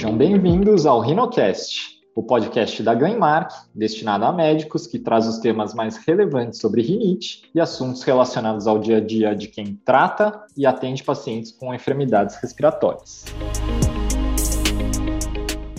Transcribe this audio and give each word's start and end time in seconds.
Sejam 0.00 0.16
bem-vindos 0.16 0.86
ao 0.86 0.98
RhinoCast, 0.98 2.00
o 2.16 2.22
podcast 2.22 2.82
da 2.82 2.94
Glenmark, 2.94 3.52
destinado 3.74 4.24
a 4.24 4.32
médicos 4.32 4.86
que 4.86 4.98
traz 4.98 5.26
os 5.26 5.36
temas 5.40 5.74
mais 5.74 5.98
relevantes 5.98 6.58
sobre 6.58 6.80
rinite 6.80 7.42
e 7.54 7.60
assuntos 7.60 8.02
relacionados 8.02 8.66
ao 8.66 8.78
dia 8.78 8.96
a 8.96 9.00
dia 9.00 9.36
de 9.36 9.48
quem 9.48 9.78
trata 9.84 10.42
e 10.56 10.64
atende 10.64 11.04
pacientes 11.04 11.52
com 11.52 11.74
enfermidades 11.74 12.36
respiratórias. 12.36 13.26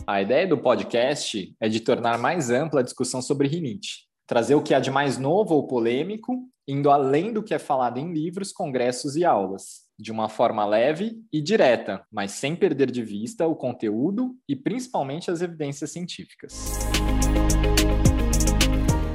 A 0.05 0.21
ideia 0.21 0.47
do 0.47 0.59
podcast 0.59 1.55
é 1.59 1.67
de 1.67 1.79
tornar 1.79 2.19
mais 2.19 2.51
ampla 2.51 2.81
a 2.81 2.83
discussão 2.83 3.23
sobre 3.23 3.47
rinite, 3.47 4.05
trazer 4.27 4.53
o 4.53 4.61
que 4.61 4.75
há 4.75 4.79
de 4.79 4.91
mais 4.91 5.17
novo 5.17 5.55
ou 5.55 5.65
polêmico, 5.65 6.47
indo 6.67 6.91
além 6.91 7.33
do 7.33 7.41
que 7.41 7.55
é 7.55 7.59
falado 7.59 7.97
em 7.97 8.13
livros, 8.13 8.51
congressos 8.51 9.15
e 9.15 9.25
aulas, 9.25 9.89
de 10.01 10.11
uma 10.11 10.27
forma 10.27 10.65
leve 10.65 11.21
e 11.31 11.39
direta, 11.39 12.03
mas 12.11 12.31
sem 12.31 12.55
perder 12.55 12.89
de 12.89 13.03
vista 13.03 13.45
o 13.45 13.55
conteúdo 13.55 14.35
e 14.49 14.55
principalmente 14.55 15.29
as 15.29 15.43
evidências 15.43 15.91
científicas. 15.91 16.79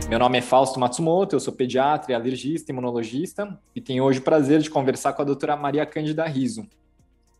Meu 0.08 0.20
nome 0.20 0.38
é 0.38 0.40
Fausto 0.40 0.78
Matsumoto, 0.78 1.34
eu 1.34 1.40
sou 1.40 1.52
pediatra, 1.52 2.14
alergista, 2.14 2.70
imunologista 2.70 3.58
e 3.74 3.80
tenho 3.80 4.04
hoje 4.04 4.20
o 4.20 4.22
prazer 4.22 4.60
de 4.60 4.70
conversar 4.70 5.14
com 5.14 5.22
a 5.22 5.24
doutora 5.24 5.56
Maria 5.56 5.84
Cândida 5.84 6.24
Riso, 6.24 6.64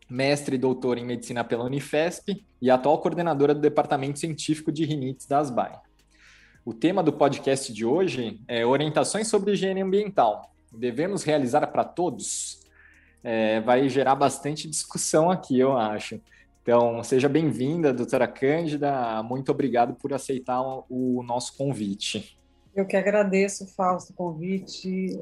mestre 0.09 0.57
e 0.57 0.59
doutora 0.59 0.99
em 0.99 1.05
medicina 1.05 1.45
pela 1.45 1.63
Unifesp 1.63 2.43
e 2.61 2.69
atual 2.69 2.99
coordenadora 2.99 3.55
do 3.55 3.61
Departamento 3.61 4.19
Científico 4.19 4.73
de 4.73 4.83
Rinites 4.83 5.25
da 5.25 5.39
ASBAI. 5.39 5.79
O 6.65 6.73
tema 6.73 7.01
do 7.01 7.13
podcast 7.13 7.71
de 7.71 7.85
hoje 7.85 8.41
é 8.45 8.65
orientações 8.65 9.29
sobre 9.29 9.53
higiene 9.53 9.81
ambiental. 9.81 10.51
Devemos 10.69 11.23
realizar 11.23 11.65
para 11.67 11.85
todos? 11.85 12.66
É, 13.29 13.59
vai 13.59 13.89
gerar 13.89 14.15
bastante 14.15 14.69
discussão 14.69 15.29
aqui, 15.29 15.59
eu 15.59 15.77
acho. 15.77 16.17
Então, 16.61 17.03
seja 17.03 17.27
bem-vinda, 17.27 17.93
doutora 17.93 18.25
Cândida. 18.25 19.21
Muito 19.21 19.51
obrigado 19.51 19.95
por 19.95 20.13
aceitar 20.13 20.61
o 20.61 21.21
nosso 21.27 21.57
convite. 21.57 22.36
Eu 22.77 22.85
que 22.85 22.95
agradeço, 22.95 23.65
Fausto, 23.65 24.13
o 24.13 24.15
convite, 24.15 25.19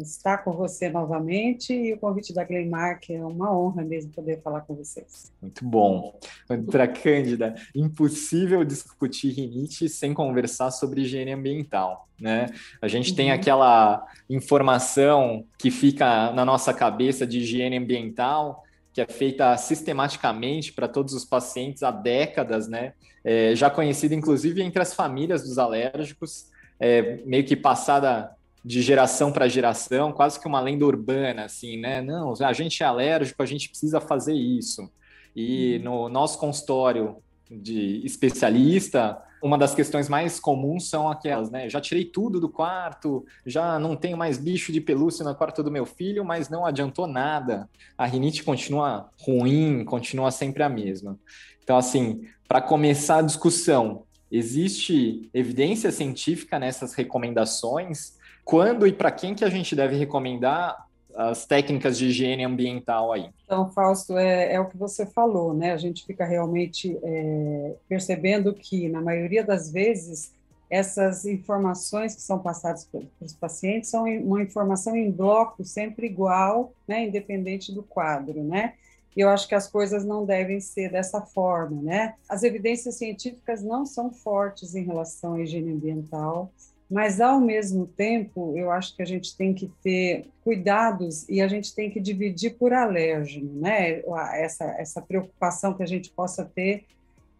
estar 0.00 0.38
com 0.38 0.52
você 0.52 0.88
novamente 0.88 1.74
e 1.74 1.92
o 1.92 1.98
convite 1.98 2.32
da 2.32 2.42
Glenmark, 2.42 3.10
é 3.10 3.22
uma 3.22 3.54
honra 3.54 3.84
mesmo 3.84 4.10
poder 4.10 4.40
falar 4.40 4.62
com 4.62 4.74
vocês. 4.74 5.30
Muito 5.42 5.62
bom. 5.62 6.18
Doutora 6.48 6.88
Cândida, 6.88 7.54
impossível 7.74 8.64
discutir 8.64 9.28
rinite 9.28 9.90
sem 9.90 10.14
conversar 10.14 10.70
sobre 10.70 11.02
higiene 11.02 11.32
ambiental, 11.32 12.08
né? 12.18 12.46
A 12.80 12.88
gente 12.88 13.10
uhum. 13.10 13.16
tem 13.16 13.30
aquela 13.30 14.06
informação 14.30 15.44
que 15.58 15.70
fica 15.70 16.32
na 16.32 16.46
nossa 16.46 16.72
cabeça 16.72 17.26
de 17.26 17.40
higiene 17.40 17.76
ambiental, 17.76 18.64
que 18.94 19.02
é 19.02 19.06
feita 19.06 19.54
sistematicamente 19.58 20.72
para 20.72 20.88
todos 20.88 21.12
os 21.12 21.26
pacientes 21.26 21.82
há 21.82 21.90
décadas, 21.90 22.68
né? 22.68 22.94
É, 23.22 23.54
já 23.54 23.68
conhecida 23.68 24.14
inclusive 24.14 24.62
entre 24.62 24.80
as 24.80 24.94
famílias 24.94 25.42
dos 25.42 25.58
alérgicos, 25.58 26.48
é, 26.80 27.22
meio 27.24 27.44
que 27.44 27.54
passada 27.54 28.34
de 28.64 28.82
geração 28.82 29.32
para 29.32 29.48
geração, 29.48 30.12
quase 30.12 30.38
que 30.38 30.46
uma 30.46 30.60
lenda 30.60 30.84
urbana, 30.84 31.44
assim, 31.44 31.78
né? 31.78 32.02
Não, 32.02 32.34
a 32.40 32.52
gente 32.52 32.82
é 32.82 32.86
alérgico, 32.86 33.42
a 33.42 33.46
gente 33.46 33.68
precisa 33.68 34.00
fazer 34.00 34.34
isso. 34.34 34.90
E 35.34 35.76
uhum. 35.76 35.84
no 35.84 36.08
nosso 36.08 36.38
consultório 36.38 37.16
de 37.50 38.04
especialista, 38.04 39.18
uma 39.42 39.56
das 39.56 39.74
questões 39.74 40.08
mais 40.08 40.38
comuns 40.38 40.88
são 40.88 41.08
aquelas, 41.08 41.50
né? 41.50 41.68
Já 41.68 41.80
tirei 41.80 42.04
tudo 42.04 42.38
do 42.38 42.48
quarto, 42.48 43.24
já 43.46 43.78
não 43.78 43.96
tenho 43.96 44.16
mais 44.16 44.36
bicho 44.36 44.70
de 44.72 44.80
pelúcia 44.80 45.24
no 45.24 45.34
quarto 45.34 45.62
do 45.62 45.70
meu 45.70 45.86
filho, 45.86 46.24
mas 46.24 46.50
não 46.50 46.66
adiantou 46.66 47.06
nada. 47.06 47.68
A 47.96 48.04
rinite 48.04 48.44
continua 48.44 49.08
ruim, 49.18 49.84
continua 49.84 50.30
sempre 50.30 50.62
a 50.62 50.68
mesma. 50.68 51.18
Então, 51.62 51.78
assim, 51.78 52.22
para 52.46 52.60
começar 52.60 53.18
a 53.18 53.22
discussão, 53.22 54.04
Existe 54.30 55.28
evidência 55.34 55.90
científica 55.90 56.58
nessas 56.58 56.94
recomendações? 56.94 58.18
Quando 58.44 58.86
e 58.86 58.92
para 58.92 59.10
quem 59.10 59.34
que 59.34 59.44
a 59.44 59.50
gente 59.50 59.74
deve 59.74 59.96
recomendar 59.96 60.86
as 61.16 61.44
técnicas 61.44 61.98
de 61.98 62.06
higiene 62.06 62.44
ambiental 62.44 63.12
aí? 63.12 63.30
Então, 63.44 63.70
Fausto, 63.70 64.16
é, 64.16 64.54
é 64.54 64.60
o 64.60 64.68
que 64.68 64.76
você 64.76 65.04
falou, 65.04 65.52
né? 65.52 65.72
A 65.72 65.76
gente 65.76 66.04
fica 66.06 66.24
realmente 66.24 66.98
é, 67.02 67.74
percebendo 67.88 68.54
que, 68.54 68.88
na 68.88 69.00
maioria 69.00 69.44
das 69.44 69.70
vezes, 69.70 70.32
essas 70.70 71.24
informações 71.24 72.14
que 72.14 72.22
são 72.22 72.38
passadas 72.38 72.84
para 72.84 73.00
os 73.20 73.34
pacientes 73.34 73.90
são 73.90 74.04
uma 74.04 74.42
informação 74.42 74.94
em 74.94 75.10
bloco, 75.10 75.64
sempre 75.64 76.06
igual, 76.06 76.72
né? 76.86 77.06
Independente 77.06 77.74
do 77.74 77.82
quadro, 77.82 78.42
né? 78.44 78.74
Eu 79.16 79.28
acho 79.28 79.48
que 79.48 79.54
as 79.54 79.68
coisas 79.68 80.04
não 80.04 80.24
devem 80.24 80.60
ser 80.60 80.90
dessa 80.90 81.20
forma, 81.20 81.82
né? 81.82 82.14
As 82.28 82.42
evidências 82.42 82.96
científicas 82.96 83.62
não 83.62 83.84
são 83.84 84.12
fortes 84.12 84.74
em 84.74 84.84
relação 84.84 85.34
à 85.34 85.40
higiene 85.40 85.72
ambiental, 85.72 86.52
mas 86.90 87.20
ao 87.20 87.40
mesmo 87.40 87.86
tempo, 87.86 88.56
eu 88.56 88.70
acho 88.70 88.96
que 88.96 89.02
a 89.02 89.06
gente 89.06 89.36
tem 89.36 89.54
que 89.54 89.70
ter 89.82 90.28
cuidados 90.42 91.28
e 91.28 91.40
a 91.40 91.48
gente 91.48 91.74
tem 91.74 91.90
que 91.90 92.00
dividir 92.00 92.56
por 92.56 92.72
alérgeno, 92.72 93.60
né? 93.60 94.02
Essa 94.34 94.64
essa 94.78 95.02
preocupação 95.02 95.74
que 95.74 95.82
a 95.82 95.86
gente 95.86 96.10
possa 96.10 96.44
ter 96.44 96.86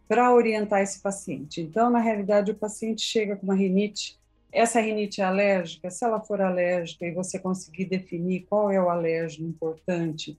para 0.07 0.33
orientar 0.33 0.81
esse 0.81 1.01
paciente. 1.01 1.61
Então, 1.61 1.89
na 1.89 1.99
realidade, 1.99 2.51
o 2.51 2.55
paciente 2.55 3.01
chega 3.01 3.35
com 3.35 3.43
uma 3.43 3.55
rinite 3.55 4.19
essa 4.51 4.81
rinite 4.81 5.21
é 5.21 5.23
alérgica, 5.23 5.89
se 5.89 6.03
ela 6.03 6.19
for 6.19 6.41
alérgica 6.41 7.05
e 7.05 7.13
você 7.13 7.39
conseguir 7.39 7.85
definir 7.85 8.45
qual 8.49 8.69
é 8.69 8.81
o 8.81 8.89
alérgeno 8.89 9.47
importante, 9.47 10.37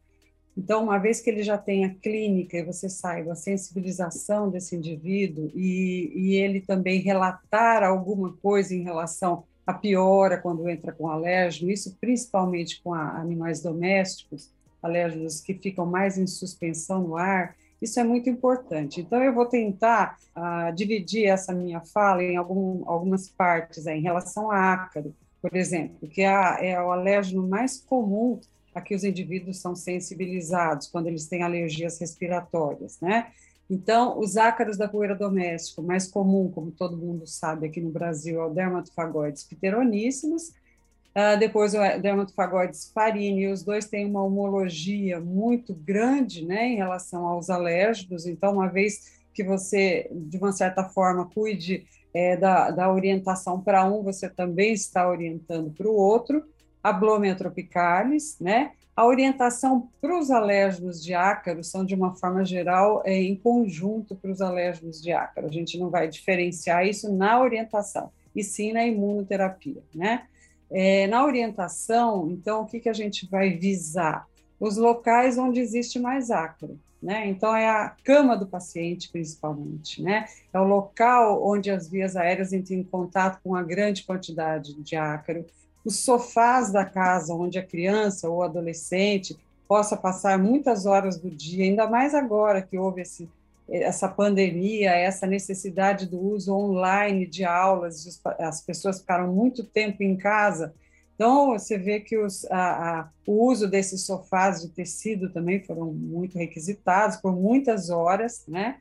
então, 0.56 0.84
uma 0.84 0.98
vez 0.98 1.20
que 1.20 1.30
ele 1.30 1.42
já 1.42 1.56
tem 1.56 1.84
a 1.84 1.94
clínica 1.94 2.58
e 2.58 2.64
você 2.64 2.88
saiba 2.88 3.32
a 3.32 3.36
sensibilização 3.36 4.50
desse 4.50 4.76
indivíduo 4.76 5.50
e, 5.54 6.12
e 6.14 6.36
ele 6.36 6.60
também 6.60 7.00
relatar 7.00 7.82
alguma 7.82 8.32
coisa 8.34 8.74
em 8.74 8.82
relação 8.82 9.44
à 9.66 9.72
piora 9.72 10.36
quando 10.36 10.68
entra 10.68 10.92
com 10.92 11.08
alérgeno, 11.08 11.70
isso 11.70 11.96
principalmente 12.00 12.82
com 12.82 12.92
a, 12.92 13.18
animais 13.18 13.62
domésticos, 13.62 14.50
alérgenos 14.82 15.40
que 15.40 15.54
ficam 15.54 15.86
mais 15.86 16.18
em 16.18 16.26
suspensão 16.26 17.02
no 17.02 17.16
ar, 17.16 17.56
isso 17.80 17.98
é 17.98 18.04
muito 18.04 18.28
importante. 18.28 19.00
Então, 19.00 19.22
eu 19.22 19.34
vou 19.34 19.46
tentar 19.46 20.18
uh, 20.36 20.74
dividir 20.74 21.26
essa 21.26 21.52
minha 21.52 21.80
fala 21.80 22.22
em 22.22 22.36
algum, 22.36 22.88
algumas 22.88 23.28
partes 23.28 23.86
aí, 23.86 23.98
em 23.98 24.02
relação 24.02 24.50
a 24.50 24.72
ácaro, 24.74 25.14
por 25.40 25.56
exemplo, 25.56 26.08
que 26.08 26.22
é, 26.22 26.72
é 26.72 26.80
o 26.80 26.92
alérgeno 26.92 27.48
mais 27.48 27.78
comum 27.78 28.38
a 28.74 28.80
que 28.80 28.94
os 28.94 29.04
indivíduos 29.04 29.58
são 29.58 29.74
sensibilizados 29.74 30.86
quando 30.86 31.06
eles 31.06 31.26
têm 31.26 31.42
alergias 31.42 31.98
respiratórias, 31.98 32.98
né? 33.00 33.28
Então, 33.70 34.18
os 34.18 34.36
ácaros 34.36 34.76
da 34.76 34.88
poeira 34.88 35.14
doméstica, 35.14 35.80
mais 35.80 36.06
comum, 36.06 36.50
como 36.50 36.70
todo 36.70 36.96
mundo 36.96 37.26
sabe 37.26 37.66
aqui 37.66 37.80
no 37.80 37.90
Brasil, 37.90 38.40
é 38.40 38.44
o 38.44 38.50
dermatofagoides 38.50 39.44
pteroníssimos, 39.44 40.48
uh, 40.48 41.38
depois 41.38 41.72
o 41.72 41.78
dermatofagoides 42.00 42.90
farini, 42.92 43.48
os 43.48 43.62
dois 43.62 43.86
têm 43.86 44.04
uma 44.04 44.22
homologia 44.22 45.20
muito 45.20 45.74
grande, 45.74 46.44
né, 46.44 46.66
em 46.66 46.76
relação 46.76 47.26
aos 47.26 47.48
alérgicos, 47.48 48.26
então, 48.26 48.52
uma 48.52 48.68
vez 48.68 49.20
que 49.32 49.42
você, 49.42 50.10
de 50.12 50.36
uma 50.36 50.52
certa 50.52 50.84
forma, 50.84 51.30
cuide 51.30 51.86
é, 52.12 52.36
da, 52.36 52.70
da 52.70 52.92
orientação 52.92 53.60
para 53.60 53.86
um, 53.86 54.02
você 54.02 54.28
também 54.28 54.74
está 54.74 55.08
orientando 55.08 55.70
para 55.70 55.88
o 55.88 55.94
outro, 55.94 56.44
a 56.82 57.34
tropicalis, 57.34 58.36
né? 58.40 58.72
A 58.94 59.06
orientação 59.06 59.88
para 60.00 60.18
os 60.18 60.30
alérgenos 60.30 61.02
de 61.02 61.14
ácaro 61.14 61.64
são, 61.64 61.84
de 61.84 61.94
uma 61.94 62.14
forma 62.14 62.44
geral, 62.44 63.02
é, 63.06 63.14
em 63.14 63.34
conjunto 63.34 64.14
para 64.14 64.30
os 64.30 64.42
alérgenos 64.42 65.00
de 65.00 65.12
ácaro. 65.12 65.46
A 65.46 65.50
gente 65.50 65.78
não 65.78 65.88
vai 65.88 66.08
diferenciar 66.08 66.86
isso 66.86 67.10
na 67.10 67.40
orientação, 67.40 68.10
e 68.36 68.44
sim 68.44 68.72
na 68.72 68.86
imunoterapia, 68.86 69.82
né? 69.94 70.24
É, 70.70 71.06
na 71.06 71.24
orientação, 71.24 72.30
então, 72.30 72.62
o 72.62 72.66
que, 72.66 72.80
que 72.80 72.88
a 72.88 72.94
gente 72.94 73.28
vai 73.28 73.50
visar? 73.50 74.26
Os 74.60 74.76
locais 74.76 75.38
onde 75.38 75.60
existe 75.60 75.98
mais 75.98 76.30
ácaro, 76.30 76.78
né? 77.02 77.26
Então, 77.28 77.54
é 77.54 77.68
a 77.68 77.94
cama 78.04 78.36
do 78.36 78.46
paciente, 78.46 79.10
principalmente, 79.10 80.02
né? 80.02 80.26
É 80.52 80.60
o 80.60 80.64
local 80.64 81.46
onde 81.46 81.70
as 81.70 81.88
vias 81.88 82.14
aéreas 82.14 82.52
entram 82.52 82.76
em 82.76 82.84
contato 82.84 83.40
com 83.42 83.56
a 83.56 83.62
grande 83.62 84.04
quantidade 84.04 84.74
de 84.74 84.96
ácaro, 84.96 85.44
os 85.84 86.00
sofás 86.00 86.70
da 86.70 86.84
casa, 86.84 87.34
onde 87.34 87.58
a 87.58 87.66
criança 87.66 88.28
ou 88.28 88.42
adolescente 88.42 89.36
possa 89.66 89.96
passar 89.96 90.38
muitas 90.38 90.86
horas 90.86 91.18
do 91.18 91.30
dia, 91.30 91.64
ainda 91.64 91.88
mais 91.88 92.14
agora 92.14 92.60
que 92.62 92.78
houve 92.78 93.02
esse, 93.02 93.28
essa 93.68 94.08
pandemia, 94.08 94.90
essa 94.90 95.26
necessidade 95.26 96.06
do 96.06 96.20
uso 96.20 96.54
online 96.54 97.26
de 97.26 97.44
aulas, 97.44 98.20
as 98.38 98.60
pessoas 98.60 99.00
ficaram 99.00 99.32
muito 99.32 99.64
tempo 99.64 100.02
em 100.02 100.16
casa. 100.16 100.74
Então, 101.14 101.52
você 101.52 101.78
vê 101.78 102.00
que 102.00 102.18
os, 102.18 102.44
a, 102.50 103.00
a, 103.00 103.08
o 103.26 103.46
uso 103.46 103.68
desses 103.68 104.04
sofás 104.04 104.60
de 104.60 104.68
tecido 104.68 105.30
também 105.30 105.62
foram 105.62 105.86
muito 105.86 106.36
requisitados 106.36 107.16
por 107.16 107.32
muitas 107.34 107.90
horas, 107.90 108.44
né? 108.46 108.76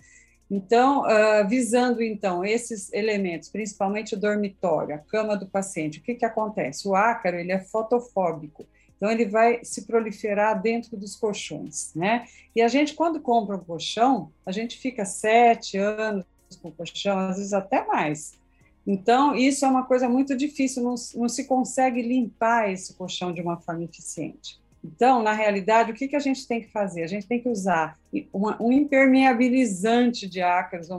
Então, 0.54 1.04
uh, 1.04 1.48
visando 1.48 2.04
então 2.04 2.44
esses 2.44 2.92
elementos, 2.92 3.48
principalmente 3.48 4.16
o 4.16 4.20
dormitório, 4.20 4.94
a 4.94 4.98
cama 4.98 5.38
do 5.38 5.48
paciente, 5.48 6.00
o 6.00 6.02
que, 6.02 6.14
que 6.14 6.26
acontece? 6.26 6.86
O 6.90 6.94
ácaro 6.94 7.38
ele 7.40 7.54
é 7.54 7.60
fotofóbico, 7.60 8.68
então 8.98 9.10
ele 9.10 9.26
vai 9.26 9.64
se 9.64 9.88
proliferar 9.88 10.62
dentro 10.62 10.98
dos 10.98 11.16
colchões, 11.16 11.94
né? 11.96 12.26
E 12.54 12.62
a 12.62 12.68
gente, 12.68 12.94
quando 12.94 13.22
compra 13.22 13.56
um 13.56 13.64
colchão, 13.64 14.30
a 14.46 14.52
gente 14.52 14.78
fica 14.78 15.06
sete 15.06 15.78
anos 15.78 16.26
com 16.62 16.68
o 16.68 16.72
colchão, 16.74 17.18
às 17.18 17.38
vezes 17.38 17.54
até 17.54 17.88
mais. 17.88 18.38
Então, 18.86 19.34
isso 19.34 19.64
é 19.64 19.70
uma 19.70 19.86
coisa 19.86 20.10
muito 20.10 20.36
difícil, 20.36 20.84
não, 20.84 20.96
não 21.16 21.30
se 21.30 21.46
consegue 21.46 22.02
limpar 22.02 22.70
esse 22.72 22.94
colchão 22.94 23.34
de 23.34 23.42
uma 23.42 23.58
forma 23.58 23.86
eficiente. 23.86 24.61
Então, 24.84 25.22
na 25.22 25.32
realidade, 25.32 25.92
o 25.92 25.94
que, 25.94 26.08
que 26.08 26.16
a 26.16 26.20
gente 26.20 26.48
tem 26.48 26.62
que 26.62 26.72
fazer? 26.72 27.04
A 27.04 27.08
gente 27.08 27.28
tem 27.28 27.40
que 27.40 27.50
usar 27.50 28.00
um 28.34 28.72
impermeabilizante 28.72 30.28
de 30.28 30.42
ácaros 30.42 30.90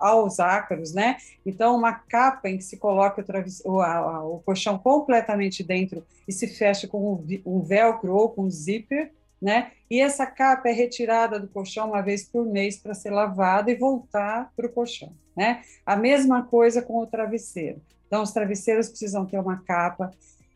aos 0.00 0.40
ácaros, 0.40 0.94
né? 0.94 1.16
Então, 1.44 1.76
uma 1.76 1.92
capa 1.92 2.48
em 2.48 2.56
que 2.56 2.64
se 2.64 2.78
coloca 2.78 3.22
o, 3.64 3.72
o, 3.72 3.80
a, 3.80 4.24
o 4.24 4.38
colchão 4.40 4.78
completamente 4.78 5.62
dentro 5.62 6.04
e 6.26 6.32
se 6.32 6.46
fecha 6.46 6.88
com 6.88 7.22
um 7.44 7.60
velcro 7.60 8.14
ou 8.14 8.30
com 8.30 8.44
um 8.44 8.50
zíper, 8.50 9.12
né? 9.40 9.72
E 9.90 10.00
essa 10.00 10.26
capa 10.26 10.68
é 10.68 10.72
retirada 10.72 11.38
do 11.38 11.48
colchão 11.48 11.88
uma 11.88 12.02
vez 12.02 12.24
por 12.24 12.46
mês 12.46 12.78
para 12.78 12.94
ser 12.94 13.10
lavada 13.10 13.70
e 13.70 13.76
voltar 13.76 14.50
para 14.56 14.66
o 14.66 14.72
colchão, 14.72 15.12
né? 15.36 15.62
A 15.84 15.96
mesma 15.96 16.44
coisa 16.44 16.80
com 16.80 16.98
o 16.98 17.06
travesseiro. 17.06 17.80
Então, 18.06 18.22
os 18.22 18.32
travesseiros 18.32 18.88
precisam 18.88 19.26
ter 19.26 19.38
uma 19.38 19.58
capa 19.58 20.10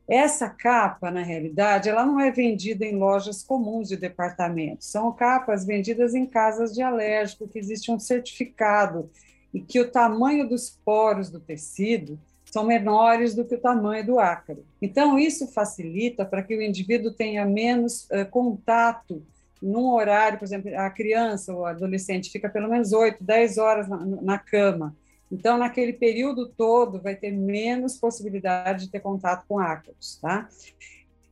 essa 0.08 0.48
capa, 0.48 1.10
na 1.10 1.22
realidade, 1.22 1.88
ela 1.88 2.04
não 2.04 2.20
é 2.20 2.30
vendida 2.30 2.84
em 2.84 2.96
lojas 2.96 3.42
comuns 3.42 3.88
de 3.88 3.96
departamentos, 3.96 4.88
são 4.88 5.12
capas 5.12 5.64
vendidas 5.64 6.14
em 6.14 6.26
casas 6.26 6.72
de 6.72 6.82
alérgico, 6.82 7.48
que 7.48 7.58
existe 7.58 7.90
um 7.90 7.98
certificado 7.98 9.10
e 9.54 9.60
que 9.60 9.80
o 9.80 9.90
tamanho 9.90 10.48
dos 10.48 10.70
poros 10.84 11.30
do 11.30 11.38
tecido 11.38 12.18
são 12.52 12.64
menores 12.64 13.34
do 13.34 13.44
que 13.44 13.54
o 13.54 13.60
tamanho 13.60 14.04
do 14.04 14.18
ácaro. 14.18 14.64
Então, 14.80 15.18
isso 15.18 15.46
facilita 15.46 16.24
para 16.24 16.42
que 16.42 16.54
o 16.54 16.62
indivíduo 16.62 17.10
tenha 17.10 17.46
menos 17.46 18.04
uh, 18.10 18.28
contato 18.30 19.22
num 19.62 19.90
horário, 19.92 20.38
por 20.38 20.44
exemplo, 20.44 20.76
a 20.76 20.90
criança 20.90 21.54
ou 21.54 21.64
adolescente 21.64 22.30
fica 22.30 22.48
pelo 22.48 22.68
menos 22.68 22.92
8, 22.92 23.22
10 23.22 23.58
horas 23.58 23.88
na, 23.88 23.96
na 24.04 24.38
cama. 24.38 24.94
Então, 25.32 25.56
naquele 25.56 25.94
período 25.94 26.46
todo, 26.46 27.00
vai 27.00 27.16
ter 27.16 27.32
menos 27.32 27.96
possibilidade 27.96 28.84
de 28.84 28.90
ter 28.92 29.00
contato 29.00 29.46
com 29.48 29.58
ácaros, 29.58 30.18
tá? 30.20 30.46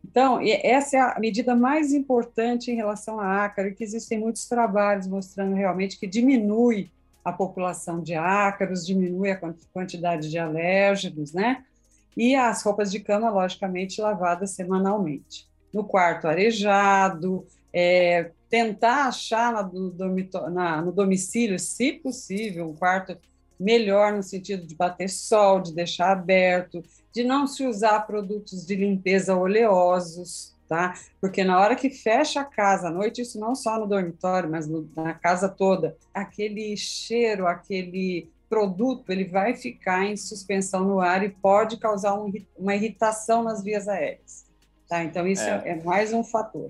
Então, 0.02 0.40
essa 0.42 0.96
é 0.96 1.00
a 1.00 1.18
medida 1.20 1.54
mais 1.54 1.92
importante 1.92 2.70
em 2.70 2.74
relação 2.74 3.20
a 3.20 3.44
ácaro, 3.44 3.68
e 3.68 3.74
que 3.74 3.84
existem 3.84 4.18
muitos 4.18 4.48
trabalhos 4.48 5.06
mostrando 5.06 5.54
realmente 5.54 6.00
que 6.00 6.06
diminui 6.06 6.90
a 7.22 7.30
população 7.30 8.02
de 8.02 8.14
ácaros, 8.14 8.86
diminui 8.86 9.32
a 9.32 9.40
quantidade 9.70 10.30
de 10.30 10.38
alérgenos, 10.38 11.34
né? 11.34 11.62
E 12.16 12.34
as 12.34 12.62
roupas 12.62 12.90
de 12.90 13.00
cama, 13.00 13.28
logicamente, 13.28 14.00
lavadas 14.00 14.52
semanalmente. 14.52 15.46
No 15.72 15.84
quarto 15.84 16.26
arejado, 16.26 17.46
é, 17.70 18.30
tentar 18.48 19.08
achar 19.08 19.70
no 19.70 20.90
domicílio, 20.90 21.58
se 21.58 21.92
possível, 21.92 22.70
um 22.70 22.74
quarto 22.74 23.16
melhor 23.60 24.14
no 24.14 24.22
sentido 24.22 24.66
de 24.66 24.74
bater 24.74 25.10
sol, 25.10 25.60
de 25.60 25.74
deixar 25.74 26.12
aberto, 26.12 26.82
de 27.12 27.22
não 27.22 27.46
se 27.46 27.66
usar 27.66 28.00
produtos 28.00 28.64
de 28.64 28.74
limpeza 28.74 29.36
oleosos, 29.36 30.56
tá? 30.66 30.94
Porque 31.20 31.44
na 31.44 31.60
hora 31.60 31.76
que 31.76 31.90
fecha 31.90 32.40
a 32.40 32.44
casa 32.44 32.88
à 32.88 32.90
noite, 32.90 33.20
isso 33.20 33.38
não 33.38 33.54
só 33.54 33.78
no 33.78 33.86
dormitório, 33.86 34.50
mas 34.50 34.66
no, 34.66 34.88
na 34.96 35.12
casa 35.12 35.48
toda, 35.48 35.96
aquele 36.14 36.74
cheiro, 36.76 37.46
aquele 37.46 38.30
produto, 38.48 39.10
ele 39.10 39.24
vai 39.24 39.54
ficar 39.54 40.06
em 40.06 40.16
suspensão 40.16 40.84
no 40.84 41.00
ar 41.00 41.22
e 41.22 41.28
pode 41.28 41.76
causar 41.76 42.14
um, 42.14 42.32
uma 42.56 42.74
irritação 42.74 43.42
nas 43.44 43.62
vias 43.62 43.86
aéreas. 43.86 44.46
Tá? 44.88 45.04
Então, 45.04 45.26
isso 45.26 45.44
é, 45.44 45.68
é 45.68 45.84
mais 45.84 46.12
um 46.12 46.24
fator 46.24 46.68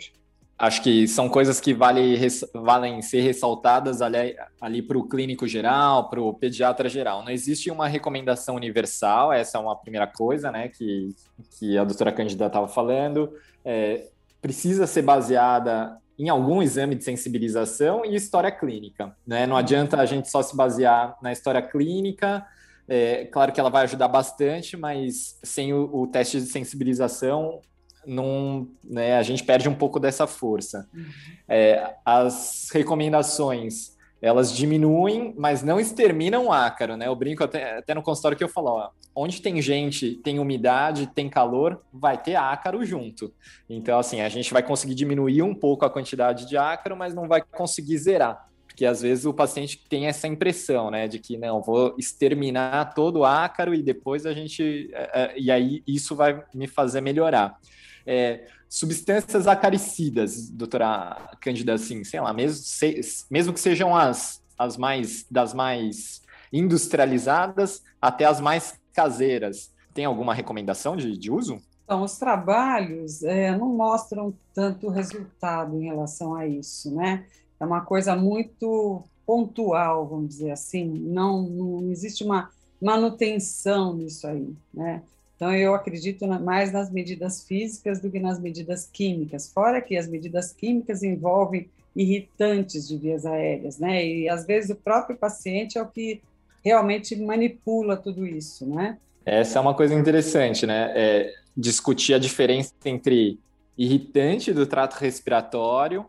acho 0.60 0.82
que 0.82 1.08
são 1.08 1.26
coisas 1.26 1.58
que 1.58 1.72
vale, 1.72 2.18
valem 2.52 3.00
ser 3.00 3.22
ressaltadas 3.22 4.02
ali, 4.02 4.36
ali 4.60 4.82
para 4.82 4.98
o 4.98 5.08
clínico 5.08 5.48
geral, 5.48 6.10
para 6.10 6.20
o 6.20 6.34
pediatra 6.34 6.86
geral. 6.86 7.24
Não 7.24 7.30
existe 7.30 7.70
uma 7.70 7.88
recomendação 7.88 8.56
universal, 8.56 9.32
essa 9.32 9.56
é 9.56 9.60
uma 9.60 9.74
primeira 9.74 10.06
coisa, 10.06 10.50
né, 10.52 10.68
que, 10.68 11.14
que 11.58 11.78
a 11.78 11.84
doutora 11.84 12.12
Cândida 12.12 12.46
estava 12.46 12.68
falando. 12.68 13.32
É, 13.64 14.08
precisa 14.42 14.86
ser 14.86 15.00
baseada 15.00 15.96
em 16.18 16.28
algum 16.28 16.62
exame 16.62 16.94
de 16.94 17.04
sensibilização 17.04 18.04
e 18.04 18.14
história 18.14 18.50
clínica, 18.50 19.16
né? 19.26 19.46
Não 19.46 19.56
adianta 19.56 19.98
a 19.98 20.04
gente 20.04 20.30
só 20.30 20.42
se 20.42 20.54
basear 20.54 21.16
na 21.22 21.32
história 21.32 21.62
clínica. 21.62 22.46
É, 22.86 23.24
claro 23.24 23.52
que 23.52 23.58
ela 23.58 23.70
vai 23.70 23.84
ajudar 23.84 24.08
bastante, 24.08 24.76
mas 24.76 25.38
sem 25.42 25.72
o, 25.72 25.88
o 25.90 26.06
teste 26.06 26.38
de 26.38 26.46
sensibilização, 26.46 27.62
não, 28.06 28.68
né, 28.82 29.16
a 29.16 29.22
gente 29.22 29.44
perde 29.44 29.68
um 29.68 29.74
pouco 29.74 30.00
dessa 30.00 30.26
força. 30.26 30.88
Uhum. 30.94 31.06
É, 31.48 31.94
as 32.04 32.68
recomendações 32.72 33.98
elas 34.22 34.54
diminuem, 34.54 35.34
mas 35.36 35.62
não 35.62 35.80
exterminam 35.80 36.46
o 36.46 36.52
ácaro, 36.52 36.96
né? 36.96 37.06
Eu 37.06 37.16
brinco 37.16 37.42
até, 37.42 37.78
até 37.78 37.94
no 37.94 38.02
consultório 38.02 38.36
que 38.36 38.44
eu 38.44 38.48
falo, 38.48 38.68
ó, 38.68 38.90
onde 39.14 39.40
tem 39.40 39.60
gente, 39.62 40.16
tem 40.16 40.38
umidade, 40.38 41.06
tem 41.06 41.28
calor, 41.28 41.80
vai 41.92 42.20
ter 42.22 42.34
ácaro 42.34 42.84
junto. 42.84 43.32
Então, 43.68 43.98
assim, 43.98 44.20
a 44.20 44.28
gente 44.28 44.52
vai 44.52 44.62
conseguir 44.62 44.94
diminuir 44.94 45.42
um 45.42 45.54
pouco 45.54 45.86
a 45.86 45.90
quantidade 45.90 46.46
de 46.46 46.56
ácaro, 46.56 46.96
mas 46.96 47.14
não 47.14 47.26
vai 47.26 47.40
conseguir 47.40 47.96
zerar. 47.96 48.46
Porque 48.66 48.84
às 48.84 49.00
vezes 49.02 49.24
o 49.24 49.34
paciente 49.34 49.84
tem 49.88 50.06
essa 50.06 50.28
impressão, 50.28 50.90
né, 50.90 51.08
de 51.08 51.18
que 51.18 51.36
não, 51.36 51.60
vou 51.60 51.94
exterminar 51.98 52.94
todo 52.94 53.20
o 53.20 53.24
ácaro 53.24 53.74
e 53.74 53.82
depois 53.82 54.26
a 54.26 54.32
gente. 54.32 54.90
É, 54.92 55.22
é, 55.22 55.38
e 55.38 55.50
aí 55.50 55.82
isso 55.86 56.14
vai 56.14 56.42
me 56.54 56.66
fazer 56.66 57.00
melhorar. 57.00 57.58
É, 58.06 58.46
substâncias 58.68 59.46
acaricidas, 59.46 60.48
doutora 60.48 61.36
Cândida, 61.40 61.74
assim, 61.74 62.04
sei 62.04 62.20
lá, 62.20 62.32
mesmo, 62.32 62.62
se, 62.62 63.00
mesmo 63.30 63.52
que 63.52 63.60
sejam 63.60 63.96
as, 63.96 64.42
as 64.58 64.76
mais 64.76 65.26
das 65.30 65.52
mais 65.52 66.22
industrializadas 66.52 67.82
até 68.00 68.24
as 68.24 68.40
mais 68.40 68.78
caseiras. 68.92 69.72
Tem 69.94 70.04
alguma 70.04 70.34
recomendação 70.34 70.96
de, 70.96 71.16
de 71.16 71.30
uso? 71.30 71.60
Então, 71.84 72.02
os 72.02 72.18
trabalhos 72.18 73.22
é, 73.24 73.56
não 73.56 73.68
mostram 73.68 74.32
tanto 74.54 74.88
resultado 74.88 75.76
em 75.76 75.86
relação 75.86 76.36
a 76.36 76.46
isso, 76.46 76.94
né? 76.94 77.26
É 77.58 77.66
uma 77.66 77.80
coisa 77.80 78.14
muito 78.14 79.02
pontual, 79.26 80.06
vamos 80.06 80.28
dizer 80.28 80.52
assim, 80.52 80.84
não, 80.84 81.42
não 81.42 81.90
existe 81.90 82.24
uma 82.24 82.50
manutenção 82.80 83.94
nisso 83.94 84.26
aí, 84.26 84.54
né? 84.72 85.02
Então, 85.40 85.54
eu 85.54 85.74
acredito 85.74 86.26
mais 86.26 86.70
nas 86.70 86.90
medidas 86.90 87.42
físicas 87.44 87.98
do 87.98 88.10
que 88.10 88.20
nas 88.20 88.38
medidas 88.38 88.86
químicas, 88.92 89.50
fora 89.50 89.80
que 89.80 89.96
as 89.96 90.06
medidas 90.06 90.52
químicas 90.52 91.02
envolvem 91.02 91.66
irritantes 91.96 92.86
de 92.86 92.98
vias 92.98 93.24
aéreas, 93.24 93.78
né? 93.78 94.04
E 94.06 94.28
às 94.28 94.44
vezes 94.44 94.68
o 94.68 94.74
próprio 94.74 95.16
paciente 95.16 95.78
é 95.78 95.82
o 95.82 95.86
que 95.86 96.20
realmente 96.62 97.16
manipula 97.16 97.96
tudo 97.96 98.26
isso, 98.26 98.66
né? 98.66 98.98
Essa 99.24 99.58
é 99.58 99.62
uma 99.62 99.72
coisa 99.72 99.94
interessante, 99.94 100.66
né? 100.66 100.92
É 100.94 101.34
discutir 101.56 102.12
a 102.12 102.18
diferença 102.18 102.74
entre 102.84 103.38
irritante 103.78 104.52
do 104.52 104.66
trato 104.66 104.96
respiratório 104.96 106.04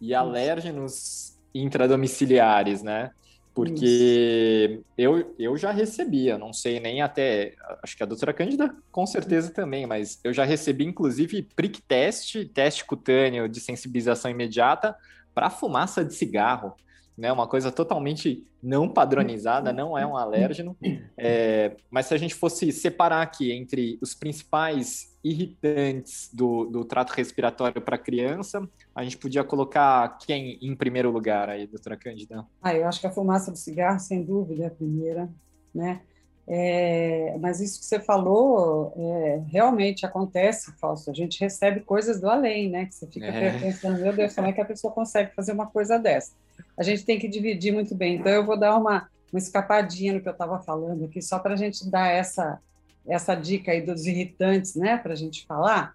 e 0.00 0.12
alérgenos 0.12 1.38
intradomiciliares, 1.54 2.82
né? 2.82 3.12
Porque 3.54 4.80
eu, 4.98 5.32
eu 5.38 5.56
já 5.56 5.70
recebia, 5.70 6.36
não 6.36 6.52
sei 6.52 6.80
nem 6.80 7.02
até, 7.02 7.54
acho 7.82 7.96
que 7.96 8.02
a 8.02 8.06
doutora 8.06 8.32
Cândida 8.32 8.74
com 8.90 9.06
certeza 9.06 9.52
também, 9.52 9.86
mas 9.86 10.18
eu 10.24 10.32
já 10.32 10.44
recebi 10.44 10.84
inclusive 10.84 11.48
prick 11.54 11.80
test, 11.82 12.44
teste 12.52 12.84
cutâneo 12.84 13.48
de 13.48 13.60
sensibilização 13.60 14.28
imediata 14.28 14.96
para 15.32 15.50
fumaça 15.50 16.04
de 16.04 16.14
cigarro 16.14 16.74
né? 17.16 17.32
Uma 17.32 17.46
coisa 17.46 17.70
totalmente 17.70 18.44
não 18.62 18.88
padronizada, 18.88 19.72
não 19.72 19.96
é 19.96 20.06
um 20.06 20.16
alérgeno. 20.16 20.76
É, 21.16 21.76
mas 21.90 22.06
se 22.06 22.14
a 22.14 22.16
gente 22.16 22.34
fosse 22.34 22.72
separar 22.72 23.22
aqui 23.22 23.52
entre 23.52 23.98
os 24.02 24.14
principais 24.14 25.13
irritantes 25.24 26.28
do, 26.32 26.66
do 26.66 26.84
trato 26.84 27.12
respiratório 27.12 27.80
para 27.80 27.96
criança, 27.96 28.68
a 28.94 29.02
gente 29.02 29.16
podia 29.16 29.42
colocar 29.42 30.18
quem 30.18 30.58
em 30.60 30.76
primeiro 30.76 31.10
lugar 31.10 31.48
aí, 31.48 31.66
doutora 31.66 31.96
Cândida? 31.96 32.46
Ah, 32.62 32.74
eu 32.74 32.86
acho 32.86 33.00
que 33.00 33.06
a 33.06 33.10
fumaça 33.10 33.50
do 33.50 33.56
cigarro, 33.56 33.98
sem 33.98 34.22
dúvida, 34.22 34.64
é 34.64 34.66
a 34.66 34.70
primeira, 34.70 35.30
né? 35.74 36.02
É, 36.46 37.34
mas 37.40 37.58
isso 37.58 37.78
que 37.78 37.86
você 37.86 37.98
falou 37.98 38.92
é, 38.96 39.42
realmente 39.46 40.04
acontece, 40.04 40.72
Fausto. 40.78 41.10
A 41.10 41.14
gente 41.14 41.40
recebe 41.40 41.80
coisas 41.80 42.20
do 42.20 42.28
além, 42.28 42.68
né? 42.68 42.84
Que 42.84 42.94
você 42.94 43.06
fica 43.06 43.26
é. 43.26 43.58
pensando, 43.58 44.00
meu 44.00 44.12
Deus, 44.12 44.34
como 44.34 44.48
é 44.48 44.52
que 44.52 44.60
a 44.60 44.64
pessoa 44.64 44.92
consegue 44.92 45.34
fazer 45.34 45.52
uma 45.52 45.66
coisa 45.66 45.98
dessa? 45.98 46.32
A 46.76 46.82
gente 46.82 47.04
tem 47.04 47.18
que 47.18 47.28
dividir 47.28 47.72
muito 47.72 47.94
bem. 47.94 48.16
Então, 48.16 48.30
eu 48.30 48.44
vou 48.44 48.58
dar 48.58 48.76
uma, 48.76 49.08
uma 49.32 49.38
escapadinha 49.38 50.12
no 50.12 50.20
que 50.20 50.28
eu 50.28 50.32
estava 50.32 50.60
falando 50.60 51.06
aqui, 51.06 51.22
só 51.22 51.38
para 51.38 51.54
a 51.54 51.56
gente 51.56 51.88
dar 51.90 52.08
essa, 52.08 52.60
essa 53.06 53.34
dica 53.34 53.72
aí 53.72 53.82
dos 53.82 54.06
irritantes, 54.06 54.74
né? 54.74 54.96
Para 54.96 55.12
a 55.12 55.16
gente 55.16 55.46
falar. 55.46 55.92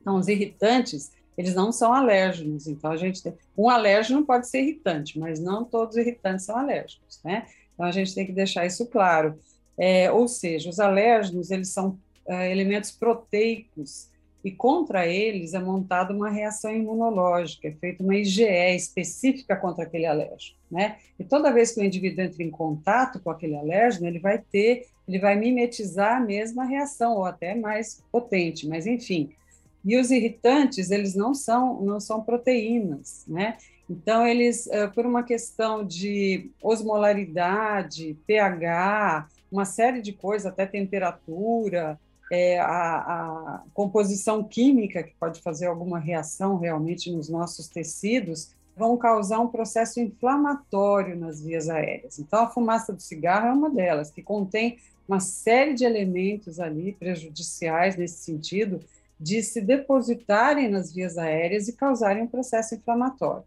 Então, 0.00 0.16
os 0.16 0.28
irritantes, 0.28 1.12
eles 1.36 1.54
não 1.54 1.70
são 1.70 1.92
alérgenos. 1.92 2.66
Então, 2.66 2.90
a 2.90 2.96
gente 2.96 3.22
tem... 3.22 3.34
um 3.56 3.68
alérgeno 3.68 4.24
pode 4.24 4.48
ser 4.48 4.62
irritante, 4.62 5.18
mas 5.18 5.40
não 5.40 5.64
todos 5.64 5.96
os 5.96 6.00
irritantes 6.00 6.46
são 6.46 6.56
alérgicos, 6.56 7.20
né? 7.24 7.46
Então, 7.74 7.86
a 7.86 7.92
gente 7.92 8.14
tem 8.14 8.26
que 8.26 8.32
deixar 8.32 8.66
isso 8.66 8.86
claro. 8.86 9.38
É, 9.76 10.10
ou 10.10 10.26
seja, 10.26 10.68
os 10.68 10.80
alérgenos, 10.80 11.50
eles 11.50 11.68
são 11.68 11.98
é, 12.26 12.50
elementos 12.50 12.90
proteicos 12.90 14.08
e 14.44 14.50
contra 14.50 15.06
eles 15.06 15.54
é 15.54 15.58
montada 15.58 16.14
uma 16.14 16.30
reação 16.30 16.72
imunológica, 16.72 17.68
é 17.68 17.72
feita 17.72 18.02
uma 18.02 18.16
IgE 18.16 18.44
específica 18.74 19.56
contra 19.56 19.84
aquele 19.84 20.06
alérgeno, 20.06 20.56
né? 20.70 20.96
E 21.18 21.24
toda 21.24 21.52
vez 21.52 21.72
que 21.72 21.80
o 21.80 21.84
indivíduo 21.84 22.24
entra 22.24 22.42
em 22.42 22.50
contato 22.50 23.20
com 23.20 23.30
aquele 23.30 23.56
alérgeno, 23.56 24.06
ele 24.06 24.20
vai 24.20 24.38
ter, 24.38 24.86
ele 25.06 25.18
vai 25.18 25.36
mimetizar 25.36 26.18
a 26.18 26.24
mesma 26.24 26.64
reação 26.64 27.16
ou 27.16 27.24
até 27.24 27.54
mais 27.54 28.02
potente, 28.12 28.68
mas 28.68 28.86
enfim, 28.86 29.30
e 29.84 29.96
os 29.96 30.10
irritantes, 30.10 30.90
eles 30.90 31.14
não 31.14 31.34
são, 31.34 31.80
não 31.82 32.00
são 32.00 32.22
proteínas, 32.22 33.24
né? 33.26 33.56
Então, 33.88 34.26
eles, 34.26 34.66
eh, 34.66 34.86
por 34.88 35.06
uma 35.06 35.22
questão 35.22 35.82
de 35.82 36.50
osmolaridade, 36.62 38.18
pH, 38.26 39.28
uma 39.50 39.64
série 39.64 40.02
de 40.02 40.12
coisas, 40.12 40.46
até 40.46 40.66
temperatura, 40.66 41.98
é, 42.30 42.58
a, 42.58 42.66
a, 42.66 43.62
composição 43.72 44.44
química, 44.44 45.02
que 45.02 45.14
pode 45.18 45.40
fazer 45.40 45.66
alguma 45.66 45.98
reação 45.98 46.58
realmente 46.58 47.10
nos 47.10 47.28
nossos 47.28 47.68
tecidos, 47.68 48.52
vão 48.76 48.96
causar 48.96 49.40
um 49.40 49.48
processo 49.48 50.00
inflamatório 50.00 51.16
nas 51.16 51.40
vias 51.40 51.68
aéreas. 51.68 52.18
Então, 52.18 52.44
a 52.44 52.48
fumaça 52.48 52.92
do 52.92 53.02
cigarro 53.02 53.48
é 53.48 53.52
uma 53.52 53.70
delas, 53.70 54.10
que 54.10 54.22
contém 54.22 54.78
uma 55.08 55.20
série 55.20 55.74
de 55.74 55.84
elementos 55.84 56.60
ali 56.60 56.92
prejudiciais 56.92 57.96
nesse 57.96 58.18
sentido, 58.18 58.80
de 59.18 59.42
se 59.42 59.60
depositarem 59.60 60.68
nas 60.68 60.92
vias 60.92 61.18
aéreas 61.18 61.66
e 61.66 61.72
causarem 61.72 62.22
um 62.22 62.28
processo 62.28 62.74
inflamatório. 62.74 63.42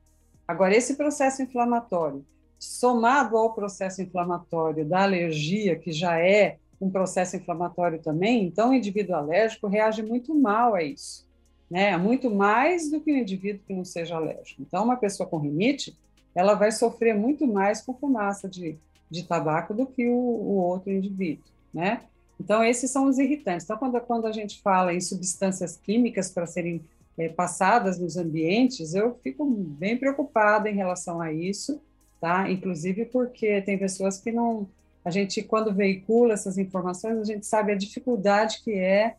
Agora, 0.47 0.75
esse 0.75 0.95
processo 0.95 1.41
inflamatório, 1.41 2.25
somado 2.59 3.37
ao 3.37 3.53
processo 3.53 4.01
inflamatório 4.01 4.83
da 4.83 5.03
alergia, 5.03 5.77
que 5.77 5.91
já 5.93 6.19
é 6.19 6.57
um 6.81 6.89
processo 6.89 7.37
inflamatório 7.37 7.99
também, 7.99 8.45
então 8.45 8.71
o 8.71 8.73
indivíduo 8.73 9.15
alérgico 9.15 9.67
reage 9.67 10.01
muito 10.01 10.33
mal 10.33 10.73
a 10.73 10.83
isso, 10.83 11.27
né? 11.69 11.95
Muito 11.95 12.29
mais 12.29 12.89
do 12.89 12.99
que 12.99 13.13
um 13.13 13.17
indivíduo 13.17 13.61
que 13.65 13.73
não 13.73 13.85
seja 13.85 14.15
alérgico. 14.15 14.61
Então, 14.61 14.83
uma 14.83 14.97
pessoa 14.97 15.29
com 15.29 15.37
rinite, 15.37 15.95
ela 16.33 16.55
vai 16.55 16.71
sofrer 16.71 17.15
muito 17.15 17.45
mais 17.45 17.81
com 17.81 17.93
fumaça 17.93 18.49
de, 18.49 18.77
de 19.09 19.23
tabaco 19.23 19.73
do 19.73 19.85
que 19.85 20.07
o, 20.07 20.11
o 20.11 20.55
outro 20.55 20.91
indivíduo, 20.91 21.45
né? 21.73 22.01
Então, 22.39 22.63
esses 22.63 22.89
são 22.89 23.05
os 23.05 23.19
irritantes. 23.19 23.65
Então, 23.65 23.77
quando, 23.77 24.01
quando 24.01 24.25
a 24.25 24.31
gente 24.31 24.59
fala 24.61 24.93
em 24.93 24.99
substâncias 24.99 25.77
químicas 25.77 26.31
para 26.31 26.47
serem 26.47 26.81
é, 27.15 27.29
passadas 27.29 27.99
nos 27.99 28.17
ambientes, 28.17 28.95
eu 28.95 29.19
fico 29.21 29.45
bem 29.45 29.95
preocupada 29.95 30.67
em 30.67 30.75
relação 30.75 31.21
a 31.21 31.31
isso, 31.31 31.79
tá? 32.19 32.49
Inclusive 32.49 33.05
porque 33.05 33.61
tem 33.61 33.77
pessoas 33.77 34.19
que 34.19 34.31
não. 34.31 34.67
A 35.03 35.09
gente, 35.09 35.41
quando 35.41 35.73
veicula 35.73 36.33
essas 36.33 36.57
informações, 36.57 37.17
a 37.17 37.23
gente 37.23 37.45
sabe 37.45 37.71
a 37.71 37.77
dificuldade 37.77 38.61
que 38.63 38.73
é 38.73 39.15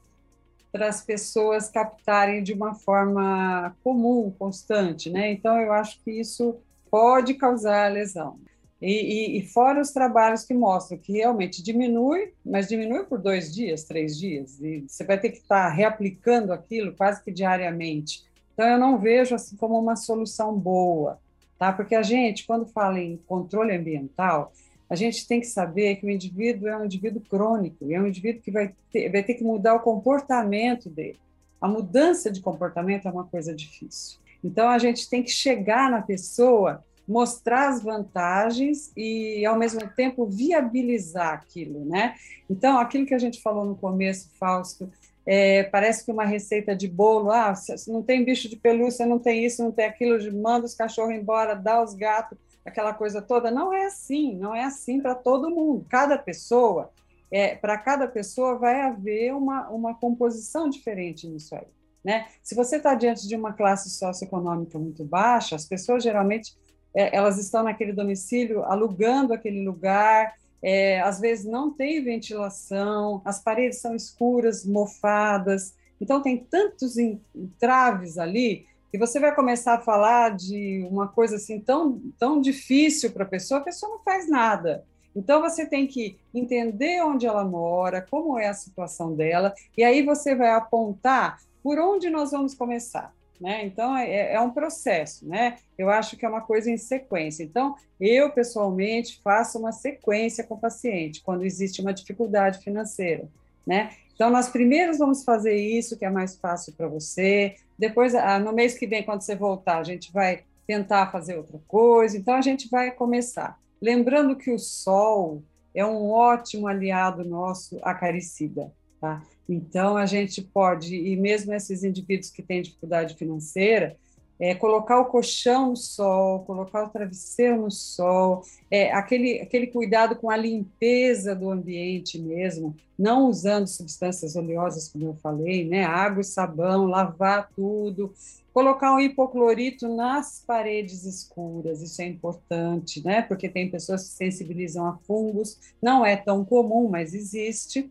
para 0.71 0.89
as 0.89 1.05
pessoas 1.05 1.69
captarem 1.69 2.43
de 2.43 2.53
uma 2.55 2.75
forma 2.75 3.77
comum, 3.85 4.33
constante, 4.39 5.11
né? 5.11 5.31
Então, 5.31 5.61
eu 5.61 5.73
acho 5.73 6.01
que 6.03 6.11
isso 6.11 6.57
pode 6.91 7.35
causar 7.35 7.93
lesão. 7.93 8.39
E, 8.81 9.37
e, 9.37 9.39
e, 9.39 9.47
fora 9.47 9.81
os 9.81 9.93
trabalhos 9.93 10.45
que 10.45 10.53
mostram 10.53 10.99
que 10.99 11.12
realmente 11.12 11.62
diminui, 11.62 12.33
mas 12.45 12.69
diminui 12.69 13.05
por 13.05 13.19
dois 13.21 13.55
dias, 13.55 13.85
três 13.85 14.19
dias, 14.19 14.61
e 14.61 14.85
você 14.89 15.05
vai 15.05 15.21
ter 15.21 15.31
que 15.31 15.39
estar 15.39 15.69
reaplicando 15.69 16.53
aquilo 16.53 16.93
quase 16.93 17.23
que 17.23 17.31
diariamente. 17.31 18.25
Então, 18.53 18.67
eu 18.67 18.79
não 18.79 18.99
vejo 18.99 19.37
assim 19.37 19.57
como 19.57 19.79
uma 19.79 19.95
solução 19.95 20.59
boa, 20.59 21.21
tá? 21.59 21.73
Porque 21.73 21.95
a 21.95 22.03
gente, 22.03 22.45
quando 22.45 22.67
fala 22.67 22.99
em 22.99 23.17
controle 23.29 23.73
ambiental, 23.73 24.53
a 24.93 24.95
gente 24.95 25.27
tem 25.27 25.41
que 25.41 25.47
saber 25.47 25.97
que 25.97 26.05
o 26.05 26.11
indivíduo 26.11 26.69
é 26.69 26.77
um 26.77 26.85
indivíduo 26.85 27.23
crônico, 27.23 27.91
é 27.91 27.99
um 27.99 28.07
indivíduo 28.07 28.43
que 28.43 28.51
vai 28.51 28.75
ter, 28.93 29.11
vai 29.11 29.23
ter 29.23 29.33
que 29.33 29.43
mudar 29.43 29.75
o 29.75 29.81
comportamento 29.81 30.91
dele. 30.91 31.19
A 31.59 31.67
mudança 31.67 32.31
de 32.31 32.43
comportamento 32.43 33.09
é 33.09 33.11
uma 33.11 33.25
coisa 33.25 33.55
difícil. 33.55 34.19
Então, 34.45 34.69
a 34.69 34.77
gente 34.77 35.09
tem 35.09 35.23
que 35.23 35.31
chegar 35.31 35.91
na 35.91 36.03
pessoa 36.03 36.85
mostrar 37.09 37.71
as 37.71 37.83
vantagens 37.83 38.93
e, 38.95 39.47
ao 39.47 39.59
mesmo 39.59 39.81
tempo, 39.97 40.27
viabilizar 40.27 41.33
aquilo, 41.33 41.87
né? 41.87 42.15
Então, 42.51 42.79
aquilo 42.79 43.07
que 43.07 43.15
a 43.15 43.19
gente 43.19 43.41
falou 43.41 43.65
no 43.65 43.75
começo, 43.75 44.29
Fausto, 44.39 44.91
é, 45.25 45.63
parece 45.63 46.05
que 46.05 46.13
uma 46.13 46.27
receita 46.27 46.77
de 46.77 46.87
bolo, 46.87 47.31
ah, 47.31 47.55
não 47.89 48.03
tem 48.03 48.27
bicho 48.27 48.47
de 48.47 48.57
pelúcia, 48.57 49.07
não 49.07 49.19
tem 49.19 49.43
isso, 49.43 49.65
não 49.65 49.73
tem 49.73 49.87
aquilo, 49.87 50.19
manda 50.39 50.67
os 50.67 50.75
cachorros 50.75 51.15
embora, 51.15 51.55
dá 51.55 51.83
os 51.83 51.95
gatos, 51.95 52.37
aquela 52.64 52.95
coisa 52.95 53.21
toda. 53.21 53.50
Não 53.50 53.73
é 53.73 53.87
assim, 53.87 54.37
não 54.37 54.54
é 54.54 54.64
assim 54.64 55.00
para 55.00 55.14
todo 55.14 55.50
mundo. 55.50 55.87
Cada 55.88 56.16
pessoa, 56.19 56.90
é, 57.31 57.54
para 57.54 57.78
cada 57.78 58.07
pessoa 58.07 58.59
vai 58.59 58.81
haver 58.83 59.35
uma, 59.35 59.69
uma 59.71 59.95
composição 59.95 60.69
diferente 60.69 61.26
nisso 61.26 61.54
aí. 61.54 61.66
Né? 62.04 62.26
Se 62.42 62.54
você 62.54 62.76
está 62.76 62.95
diante 62.95 63.28
de 63.28 63.37
uma 63.37 63.52
classe 63.52 63.90
socioeconômica 63.90 64.78
muito 64.78 65.04
baixa, 65.04 65.54
as 65.54 65.64
pessoas 65.64 66.02
geralmente 66.02 66.57
é, 66.95 67.16
elas 67.16 67.38
estão 67.38 67.62
naquele 67.62 67.92
domicílio 67.92 68.64
alugando 68.64 69.33
aquele 69.33 69.64
lugar, 69.64 70.35
é, 70.62 71.00
às 71.00 71.21
vezes 71.21 71.45
não 71.45 71.73
tem 71.73 72.02
ventilação, 72.02 73.23
as 73.25 73.42
paredes 73.42 73.81
são 73.81 73.95
escuras, 73.95 74.64
mofadas, 74.64 75.75
então 76.00 76.21
tem 76.21 76.38
tantos 76.38 76.97
entraves 76.99 78.19
ali 78.19 78.66
que 78.93 78.99
você 78.99 79.19
vai 79.19 79.35
começar 79.35 79.73
a 79.73 79.81
falar 79.81 80.37
de 80.37 80.87
uma 80.91 81.09
coisa 81.09 81.37
assim 81.37 81.59
tão, 81.59 81.99
tão 82.19 82.43
difícil 82.43 83.11
para 83.11 83.25
a 83.25 83.29
pessoa, 83.29 83.59
a 83.59 83.65
pessoa 83.65 83.91
não 83.91 84.03
faz 84.05 84.29
nada. 84.29 84.85
Então 85.17 85.41
você 85.41 85.65
tem 85.65 85.87
que 85.87 86.19
entender 86.35 87.03
onde 87.03 87.27
ela 87.27 87.43
mora, 87.43 88.07
como 88.11 88.39
é 88.39 88.49
a 88.49 88.55
situação 88.55 89.17
dela, 89.17 89.55
e 89.79 89.83
aí 89.83 90.03
você 90.03 90.35
vai 90.35 90.51
apontar 90.51 91.41
por 91.63 91.79
onde 91.79 92.11
nós 92.11 92.33
vamos 92.33 92.55
começar. 92.55 93.15
Né? 93.41 93.65
Então, 93.65 93.97
é, 93.97 94.35
é, 94.35 94.41
um 94.41 94.51
processo, 94.51 95.27
né? 95.27 95.57
Eu 95.77 95.91
acho 95.91 96.17
que 96.17 96.25
é 96.25 96.29
uma 96.29 96.43
coisa 96.43 96.71
em 96.71 96.77
sequência. 96.77 97.43
Então, 97.43 97.75
eu, 97.99 98.31
pessoalmente, 98.31 99.21
faço 99.21 99.59
uma 99.59 99.73
sequência 99.73 100.45
com 100.45 100.55
o 100.55 100.61
paciente, 100.61 101.23
quando 101.25 101.45
existe 101.45 101.81
uma 101.81 101.93
dificuldade 101.93 102.59
financeira, 102.59 103.27
né? 103.66 103.90
Então, 104.14 104.31
nós 104.31 104.49
primeiros 104.49 104.99
vamos 104.99 105.25
fazer 105.25 105.57
isso, 105.57 105.99
que 105.99 106.04
é 106.04 106.11
mais 106.11 106.37
fácil 106.37 106.73
para 106.75 106.87
você. 106.87 107.57
Depois, 107.78 108.14
ah, 108.14 108.38
no 108.38 108.52
mês 108.52 108.78
que 108.78 108.87
vem, 108.87 109.02
quando 109.02 109.23
você 109.23 109.35
voltar, 109.35 109.78
a 109.78 109.85
gente 109.85 110.12
vai 110.12 110.45
tentar 110.66 111.11
fazer 111.11 111.37
outra 111.37 111.59
coisa. 111.66 112.16
Então, 112.16 112.35
a 112.35 112.40
gente 112.40 112.69
vai 112.69 112.90
começar. 112.90 113.59
Lembrando 113.81 114.37
que 114.37 114.50
o 114.50 114.59
sol 114.59 115.42
é 115.75 115.85
um 115.85 116.11
ótimo 116.11 116.69
aliado 116.69 117.25
nosso 117.25 117.78
acaricida, 117.83 118.73
tá? 119.00 119.23
Então, 119.49 119.97
a 119.97 120.07
gente 120.07 120.40
pode, 120.40 120.95
e 120.95 121.16
mesmo 121.16 121.52
esses 121.52 121.83
indivíduos 121.83 122.31
que 122.31 122.42
têm 122.42 122.62
dificuldade 122.62 123.16
financeira, 123.16 123.97
é, 124.43 124.57
colocar 124.57 124.99
o 124.99 125.05
colchão 125.05 125.71
no 125.71 125.77
sol, 125.77 126.41
colocar 126.41 126.83
o 126.83 126.89
travesseiro 126.89 127.63
no 127.63 127.71
sol, 127.71 128.43
é, 128.69 128.93
aquele, 128.93 129.41
aquele 129.41 129.69
cuidado 129.69 130.17
com 130.17 130.29
a 130.29 130.37
limpeza 130.37 131.33
do 131.33 131.49
ambiente 131.49 132.19
mesmo, 132.19 132.75
não 132.99 133.29
usando 133.29 133.69
substâncias 133.69 134.35
oleosas, 134.35 134.89
como 134.89 135.05
eu 135.05 135.15
falei, 135.15 135.65
né? 135.65 135.85
água 135.85 136.23
e 136.23 136.25
sabão, 136.25 136.87
lavar 136.87 137.51
tudo, 137.55 138.13
colocar 138.53 138.93
um 138.93 138.99
hipoclorito 138.99 139.87
nas 139.87 140.43
paredes 140.45 141.05
escuras, 141.05 141.81
isso 141.81 142.03
é 142.03 142.07
importante, 142.07 143.01
né? 143.05 143.23
porque 143.23 143.49
tem 143.49 143.71
pessoas 143.71 144.09
que 144.09 144.15
sensibilizam 144.17 144.85
a 144.89 144.99
fungos, 145.07 145.57
não 145.81 146.05
é 146.05 146.17
tão 146.17 146.45
comum, 146.45 146.89
mas 146.89 147.15
existe, 147.15 147.89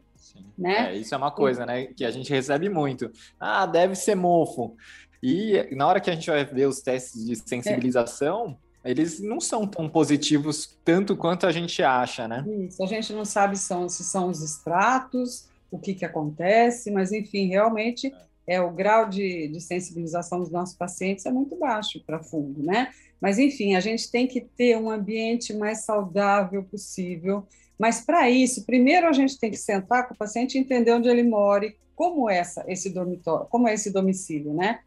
né? 0.58 0.92
É, 0.92 0.98
isso 0.98 1.16
é 1.16 1.18
uma 1.18 1.32
coisa, 1.32 1.66
né, 1.66 1.86
que 1.88 2.06
a 2.06 2.12
gente 2.12 2.30
recebe 2.30 2.70
muito. 2.70 3.10
Ah, 3.40 3.66
deve 3.66 3.96
ser 3.96 4.16
mofo. 4.16 4.76
E 5.22 5.68
na 5.76 5.88
hora 5.88 6.00
que 6.00 6.10
a 6.10 6.14
gente 6.14 6.30
vai 6.30 6.44
ver 6.44 6.68
os 6.68 6.82
testes 6.82 7.26
de 7.26 7.36
sensibilização, 7.36 8.58
é. 8.84 8.92
eles 8.92 9.20
não 9.20 9.40
são 9.40 9.68
tão 9.68 9.88
positivos 9.88 10.78
tanto 10.84 11.16
quanto 11.16 11.46
a 11.46 11.52
gente 11.52 11.84
acha, 11.84 12.28
né? 12.28 12.44
Isso, 12.68 12.84
a 12.84 12.88
gente 12.88 13.14
não 13.14 13.26
sabe 13.26 13.58
são, 13.58 13.88
se 13.88 14.04
são 14.04 14.30
os 14.30 14.42
extratos, 14.42 15.48
o 15.70 15.78
que, 15.78 15.94
que 15.94 16.06
acontece, 16.06 16.90
mas 16.92 17.12
enfim, 17.12 17.48
realmente 17.48 18.14
é, 18.48 18.60
o 18.60 18.72
grau 18.72 19.08
de, 19.08 19.48
de 19.48 19.62
sensibilização 19.62 20.40
dos 20.40 20.50
nossos 20.50 20.76
pacientes 20.76 21.26
é 21.26 21.32
muito 21.32 21.56
baixo 21.56 22.02
para 22.06 22.24
fungo, 22.24 22.64
né? 22.64 22.90
Mas 23.22 23.38
enfim, 23.38 23.76
a 23.76 23.80
gente 23.80 24.10
tem 24.10 24.28
que 24.28 24.42
ter 24.42 24.76
um 24.78 24.90
ambiente 24.90 25.54
mais 25.54 25.86
saudável 25.86 26.64
possível 26.64 27.46
mas 27.82 28.00
para 28.00 28.30
isso, 28.30 28.64
primeiro 28.64 29.08
a 29.08 29.12
gente 29.12 29.40
tem 29.40 29.50
que 29.50 29.58
sentar 29.58 30.08
com 30.08 30.14
o 30.14 30.18
paciente 30.18 30.54
e 30.54 30.62
entender 30.62 30.92
onde 30.92 31.10
ele 31.10 31.24
mora 31.24 31.74
como 31.96 32.30
é 32.30 32.38
essa, 32.38 32.64
esse 32.68 32.92
dormitório, 32.92 33.48
como 33.48 33.68
é 33.68 33.74
esse 33.74 33.92
domicílio, 33.92 34.54
né? 34.54 34.82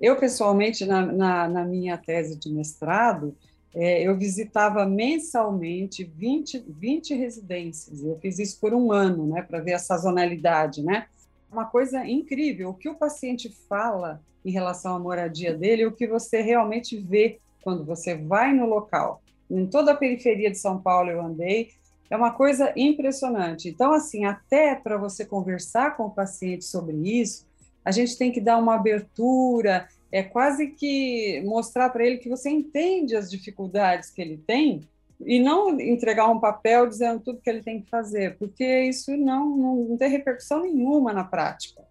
Eu, 0.00 0.16
pessoalmente, 0.16 0.86
na, 0.86 1.04
na, 1.04 1.48
na 1.48 1.64
minha 1.64 1.98
tese 1.98 2.38
de 2.38 2.52
mestrado, 2.52 3.36
é, 3.74 4.02
eu 4.02 4.16
visitava 4.16 4.86
mensalmente 4.86 6.04
20, 6.04 6.64
20 6.68 7.14
residências. 7.14 8.02
Eu 8.02 8.18
fiz 8.18 8.38
isso 8.38 8.58
por 8.58 8.72
um 8.74 8.90
ano, 8.90 9.26
né, 9.26 9.42
para 9.42 9.60
ver 9.60 9.74
a 9.74 9.78
sazonalidade, 9.78 10.82
né? 10.82 11.06
uma 11.50 11.66
coisa 11.66 12.06
incrível. 12.06 12.70
O 12.70 12.74
que 12.74 12.88
o 12.88 12.94
paciente 12.94 13.50
fala 13.68 14.22
em 14.44 14.50
relação 14.50 14.94
à 14.94 14.98
moradia 14.98 15.54
dele, 15.54 15.86
o 15.86 15.92
que 15.92 16.06
você 16.06 16.40
realmente 16.40 16.96
vê 16.96 17.40
quando 17.62 17.84
você 17.84 18.14
vai 18.14 18.54
no 18.54 18.66
local. 18.66 19.22
Em 19.50 19.66
toda 19.66 19.92
a 19.92 19.96
periferia 19.96 20.50
de 20.50 20.56
São 20.56 20.80
Paulo 20.80 21.10
eu 21.10 21.20
andei, 21.20 21.70
é 22.08 22.16
uma 22.16 22.32
coisa 22.32 22.72
impressionante. 22.76 23.68
Então, 23.68 23.92
assim, 23.92 24.24
até 24.24 24.74
para 24.74 24.96
você 24.96 25.24
conversar 25.24 25.96
com 25.96 26.04
o 26.04 26.10
paciente 26.10 26.64
sobre 26.64 26.96
isso, 26.96 27.46
a 27.84 27.90
gente 27.90 28.16
tem 28.16 28.30
que 28.30 28.40
dar 28.40 28.58
uma 28.58 28.74
abertura, 28.74 29.88
é 30.12 30.22
quase 30.22 30.68
que 30.68 31.42
mostrar 31.44 31.90
para 31.90 32.04
ele 32.04 32.18
que 32.18 32.28
você 32.28 32.50
entende 32.50 33.16
as 33.16 33.30
dificuldades 33.30 34.10
que 34.10 34.20
ele 34.20 34.36
tem 34.36 34.88
e 35.24 35.38
não 35.38 35.78
entregar 35.78 36.28
um 36.28 36.40
papel 36.40 36.86
dizendo 36.86 37.20
tudo 37.20 37.40
que 37.40 37.50
ele 37.50 37.62
tem 37.62 37.80
que 37.80 37.90
fazer, 37.90 38.36
porque 38.38 38.64
isso 38.82 39.16
não, 39.16 39.56
não, 39.56 39.76
não 39.90 39.96
tem 39.96 40.08
repercussão 40.08 40.62
nenhuma 40.62 41.12
na 41.12 41.24
prática. 41.24 41.82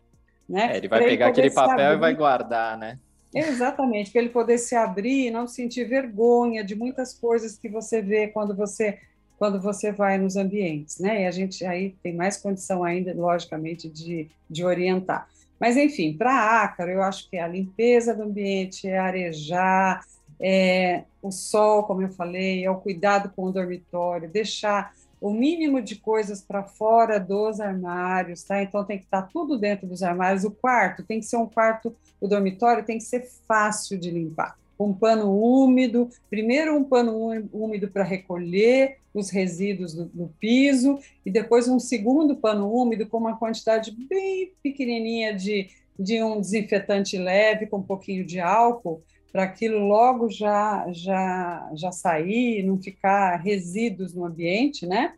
Né? 0.47 0.73
É, 0.73 0.77
ele 0.77 0.87
vai 0.87 1.03
pegar 1.03 1.27
aquele 1.27 1.51
papel 1.51 1.85
abrir, 1.85 1.97
e 1.97 1.99
vai 1.99 2.15
guardar, 2.15 2.77
né? 2.77 2.97
Exatamente, 3.33 4.11
para 4.11 4.21
ele 4.21 4.31
poder 4.31 4.57
se 4.57 4.75
abrir 4.75 5.27
e 5.27 5.31
não 5.31 5.47
sentir 5.47 5.83
vergonha 5.83 6.63
de 6.63 6.75
muitas 6.75 7.13
coisas 7.13 7.55
que 7.55 7.69
você 7.69 8.01
vê 8.01 8.27
quando 8.27 8.55
você 8.55 8.99
quando 9.37 9.61
você 9.61 9.89
vai 9.89 10.17
nos 10.17 10.35
ambientes, 10.35 10.99
né? 10.99 11.23
E 11.23 11.25
a 11.25 11.31
gente 11.31 11.65
aí 11.65 11.95
tem 12.03 12.13
mais 12.13 12.35
condição 12.35 12.83
ainda, 12.83 13.13
logicamente, 13.13 13.87
de, 13.87 14.29
de 14.49 14.65
orientar. 14.65 15.29
Mas, 15.59 15.75
enfim, 15.75 16.15
para 16.15 16.63
ácaro, 16.63 16.91
eu 16.91 17.03
acho 17.03 17.29
que 17.29 17.37
é 17.37 17.43
a 17.43 17.47
limpeza 17.47 18.15
do 18.15 18.23
ambiente, 18.23 18.87
é 18.87 18.97
arejar, 18.97 20.01
é 20.39 21.03
o 21.21 21.31
sol, 21.31 21.83
como 21.83 22.01
eu 22.01 22.09
falei, 22.09 22.63
é 22.63 22.71
o 22.71 22.79
cuidado 22.79 23.31
com 23.35 23.43
o 23.43 23.51
dormitório, 23.51 24.29
deixar 24.29 24.93
o 25.19 25.31
mínimo 25.31 25.81
de 25.81 25.97
coisas 25.97 26.41
para 26.41 26.63
fora 26.63 27.19
dos 27.19 27.59
armários, 27.59 28.43
tá? 28.43 28.61
Então 28.61 28.85
tem 28.85 28.97
que 28.97 29.03
estar 29.03 29.23
tá 29.23 29.29
tudo 29.31 29.57
dentro 29.57 29.85
dos 29.85 30.01
armários. 30.01 30.45
O 30.45 30.51
quarto 30.51 31.03
tem 31.03 31.19
que 31.19 31.25
ser 31.25 31.35
um 31.35 31.45
quarto, 31.45 31.93
o 32.21 32.27
dormitório 32.27 32.85
tem 32.85 32.97
que 32.97 33.03
ser 33.03 33.27
fácil 33.45 33.97
de 33.97 34.09
limpar. 34.09 34.57
Um 34.79 34.93
pano 34.93 35.37
úmido, 35.37 36.09
primeiro 36.29 36.75
um 36.75 36.83
pano 36.83 37.17
úmido 37.51 37.89
para 37.89 38.03
recolher 38.03 38.97
os 39.13 39.29
resíduos 39.29 39.93
do, 39.93 40.05
do, 40.05 40.33
piso 40.39 40.99
e 41.25 41.31
depois 41.31 41.67
um 41.67 41.79
segundo 41.79 42.35
pano 42.35 42.71
úmido 42.71 43.07
com 43.07 43.17
uma 43.17 43.37
quantidade 43.37 43.91
bem 43.91 44.53
pequenininha 44.63 45.33
de, 45.33 45.67
de 45.97 46.23
um 46.23 46.39
desinfetante 46.39 47.17
leve 47.17 47.67
com 47.67 47.77
um 47.77 47.83
pouquinho 47.83 48.25
de 48.25 48.39
álcool 48.39 49.03
para 49.31 49.43
aquilo 49.43 49.79
logo 49.79 50.29
já, 50.29 50.85
já, 50.91 51.69
já 51.75 51.91
sair, 51.91 52.63
não 52.63 52.81
ficar 52.81 53.37
resíduos 53.37 54.13
no 54.13 54.25
ambiente, 54.25 54.87
né? 54.87 55.13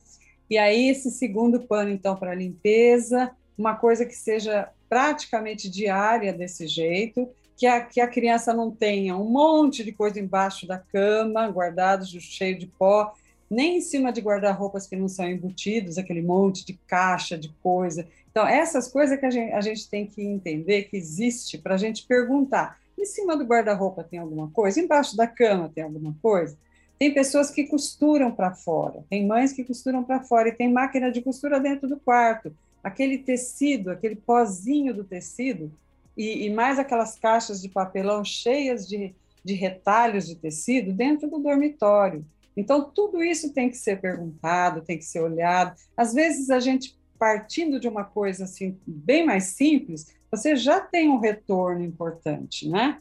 E 0.49 0.57
aí 0.57 0.89
esse 0.89 1.09
segundo 1.11 1.61
pano, 1.61 1.89
então, 1.91 2.15
para 2.15 2.35
limpeza, 2.35 3.31
uma 3.57 3.75
coisa 3.75 4.05
que 4.05 4.15
seja 4.15 4.69
praticamente 4.89 5.69
diária 5.69 6.33
desse 6.33 6.67
jeito, 6.67 7.29
que 7.61 7.67
a, 7.67 7.79
que 7.79 8.01
a 8.01 8.07
criança 8.07 8.55
não 8.55 8.71
tenha 8.71 9.15
um 9.15 9.29
monte 9.29 9.83
de 9.83 9.91
coisa 9.91 10.19
embaixo 10.19 10.65
da 10.65 10.79
cama, 10.79 11.47
guardado 11.47 12.03
cheio 12.19 12.57
de 12.57 12.65
pó, 12.65 13.13
nem 13.47 13.77
em 13.77 13.81
cima 13.81 14.11
de 14.11 14.19
guarda-roupas 14.19 14.87
que 14.87 14.95
não 14.95 15.07
são 15.07 15.29
embutidos, 15.29 15.99
aquele 15.99 16.23
monte 16.23 16.65
de 16.65 16.73
caixa 16.87 17.37
de 17.37 17.49
coisa. 17.61 18.07
Então, 18.31 18.47
essas 18.47 18.87
coisas 18.87 19.19
que 19.19 19.27
a 19.27 19.29
gente, 19.29 19.53
a 19.53 19.61
gente 19.61 19.87
tem 19.87 20.07
que 20.07 20.23
entender 20.23 20.85
que 20.85 20.97
existe 20.97 21.59
para 21.59 21.75
a 21.75 21.77
gente 21.77 22.03
perguntar 22.07 22.79
em 22.97 23.05
cima 23.05 23.37
do 23.37 23.45
guarda-roupa 23.45 24.03
tem 24.03 24.17
alguma 24.17 24.49
coisa? 24.49 24.79
Embaixo 24.79 25.15
da 25.15 25.27
cama 25.27 25.71
tem 25.71 25.83
alguma 25.83 26.15
coisa? 26.19 26.57
Tem 26.97 27.13
pessoas 27.13 27.51
que 27.51 27.67
costuram 27.67 28.31
para 28.31 28.55
fora, 28.55 29.03
tem 29.07 29.27
mães 29.27 29.53
que 29.53 29.63
costuram 29.63 30.03
para 30.03 30.23
fora 30.23 30.49
e 30.49 30.51
tem 30.51 30.73
máquina 30.73 31.11
de 31.11 31.21
costura 31.21 31.59
dentro 31.59 31.87
do 31.87 31.99
quarto. 31.99 32.51
Aquele 32.83 33.19
tecido, 33.19 33.91
aquele 33.91 34.15
pozinho 34.15 34.95
do 34.95 35.03
tecido 35.03 35.71
e, 36.15 36.45
e 36.45 36.49
mais 36.49 36.79
aquelas 36.79 37.17
caixas 37.17 37.61
de 37.61 37.69
papelão 37.69 38.23
cheias 38.23 38.87
de, 38.87 39.15
de 39.43 39.53
retalhos 39.53 40.27
de 40.27 40.35
tecido 40.35 40.93
dentro 40.93 41.29
do 41.29 41.39
dormitório. 41.39 42.25
Então, 42.55 42.91
tudo 42.93 43.23
isso 43.23 43.53
tem 43.53 43.69
que 43.69 43.77
ser 43.77 44.01
perguntado, 44.01 44.81
tem 44.81 44.97
que 44.97 45.05
ser 45.05 45.21
olhado. 45.21 45.75
Às 45.95 46.13
vezes, 46.13 46.49
a 46.49 46.59
gente 46.59 46.99
partindo 47.21 47.79
de 47.79 47.87
uma 47.87 48.03
coisa 48.03 48.45
assim 48.45 48.79
bem 48.85 49.23
mais 49.23 49.43
simples, 49.43 50.07
você 50.31 50.55
já 50.55 50.79
tem 50.79 51.07
um 51.07 51.19
retorno 51.19 51.83
importante, 51.83 52.67
né? 52.67 52.97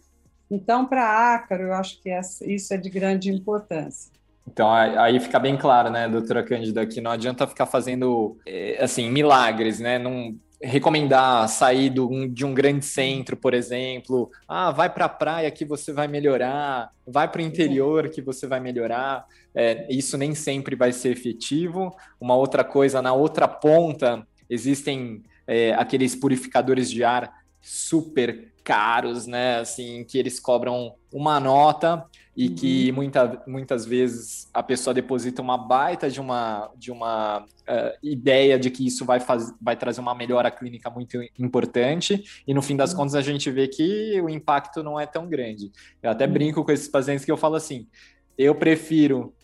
Então, 0.50 0.84
para 0.84 1.34
Ácaro, 1.34 1.62
eu 1.62 1.72
acho 1.72 2.02
que 2.02 2.10
isso 2.44 2.74
é 2.74 2.76
de 2.76 2.90
grande 2.90 3.30
importância. 3.30 4.12
Então, 4.46 4.70
aí 4.70 5.18
fica 5.20 5.38
bem 5.38 5.56
claro, 5.56 5.88
né, 5.88 6.06
doutora 6.06 6.42
Cândida, 6.42 6.84
que 6.84 7.00
não 7.00 7.12
adianta 7.12 7.46
ficar 7.46 7.64
fazendo, 7.64 8.36
é, 8.44 8.82
assim, 8.82 9.10
milagres, 9.10 9.80
né? 9.80 9.98
Não 9.98 10.34
recomendar 10.62 11.48
sair 11.48 11.88
do, 11.88 12.28
de 12.28 12.44
um 12.44 12.52
grande 12.52 12.84
centro, 12.84 13.36
por 13.36 13.54
exemplo. 13.54 14.30
Ah, 14.46 14.70
vai 14.70 14.92
para 14.92 15.06
a 15.06 15.08
praia 15.08 15.50
que 15.50 15.64
você 15.64 15.92
vai 15.92 16.06
melhorar, 16.06 16.90
vai 17.06 17.26
para 17.28 17.40
o 17.40 17.44
interior 17.44 18.10
que 18.10 18.20
você 18.20 18.46
vai 18.46 18.60
melhorar. 18.60 19.24
É, 19.54 19.86
isso 19.90 20.18
nem 20.18 20.34
sempre 20.34 20.76
vai 20.76 20.92
ser 20.92 21.10
efetivo. 21.10 21.94
Uma 22.20 22.36
outra 22.36 22.62
coisa, 22.62 23.00
na 23.00 23.12
outra 23.12 23.48
ponta, 23.48 24.26
existem 24.48 25.22
é, 25.46 25.72
aqueles 25.74 26.14
purificadores 26.14 26.90
de 26.90 27.02
ar 27.02 27.32
super 27.60 28.52
caros, 28.62 29.26
né? 29.26 29.58
Assim, 29.58 30.04
que 30.04 30.18
eles 30.18 30.38
cobram 30.38 30.94
uma 31.12 31.40
nota 31.40 32.04
e 32.36 32.48
uhum. 32.48 32.54
que 32.54 32.92
muita, 32.92 33.42
muitas 33.46 33.84
vezes 33.84 34.48
a 34.54 34.62
pessoa 34.62 34.94
deposita 34.94 35.42
uma 35.42 35.58
baita 35.58 36.08
de 36.08 36.20
uma, 36.20 36.70
de 36.76 36.90
uma 36.90 37.40
uh, 37.40 37.98
ideia 38.02 38.58
de 38.58 38.70
que 38.70 38.86
isso 38.86 39.04
vai, 39.04 39.20
faz, 39.20 39.52
vai 39.60 39.76
trazer 39.76 40.00
uma 40.00 40.14
melhora 40.14 40.50
clínica 40.50 40.88
muito 40.90 41.18
importante, 41.38 42.24
e 42.46 42.54
no 42.54 42.62
fim 42.62 42.76
das 42.76 42.92
uhum. 42.92 42.98
contas 42.98 43.14
a 43.14 43.22
gente 43.22 43.50
vê 43.50 43.68
que 43.68 44.20
o 44.20 44.28
impacto 44.28 44.82
não 44.82 44.98
é 44.98 45.06
tão 45.06 45.28
grande. 45.28 45.72
Eu 46.02 46.10
até 46.10 46.26
uhum. 46.26 46.32
brinco 46.32 46.64
com 46.64 46.72
esses 46.72 46.88
pacientes 46.88 47.24
que 47.24 47.32
eu 47.32 47.36
falo 47.36 47.56
assim: 47.56 47.86
eu 48.38 48.54
prefiro 48.54 49.34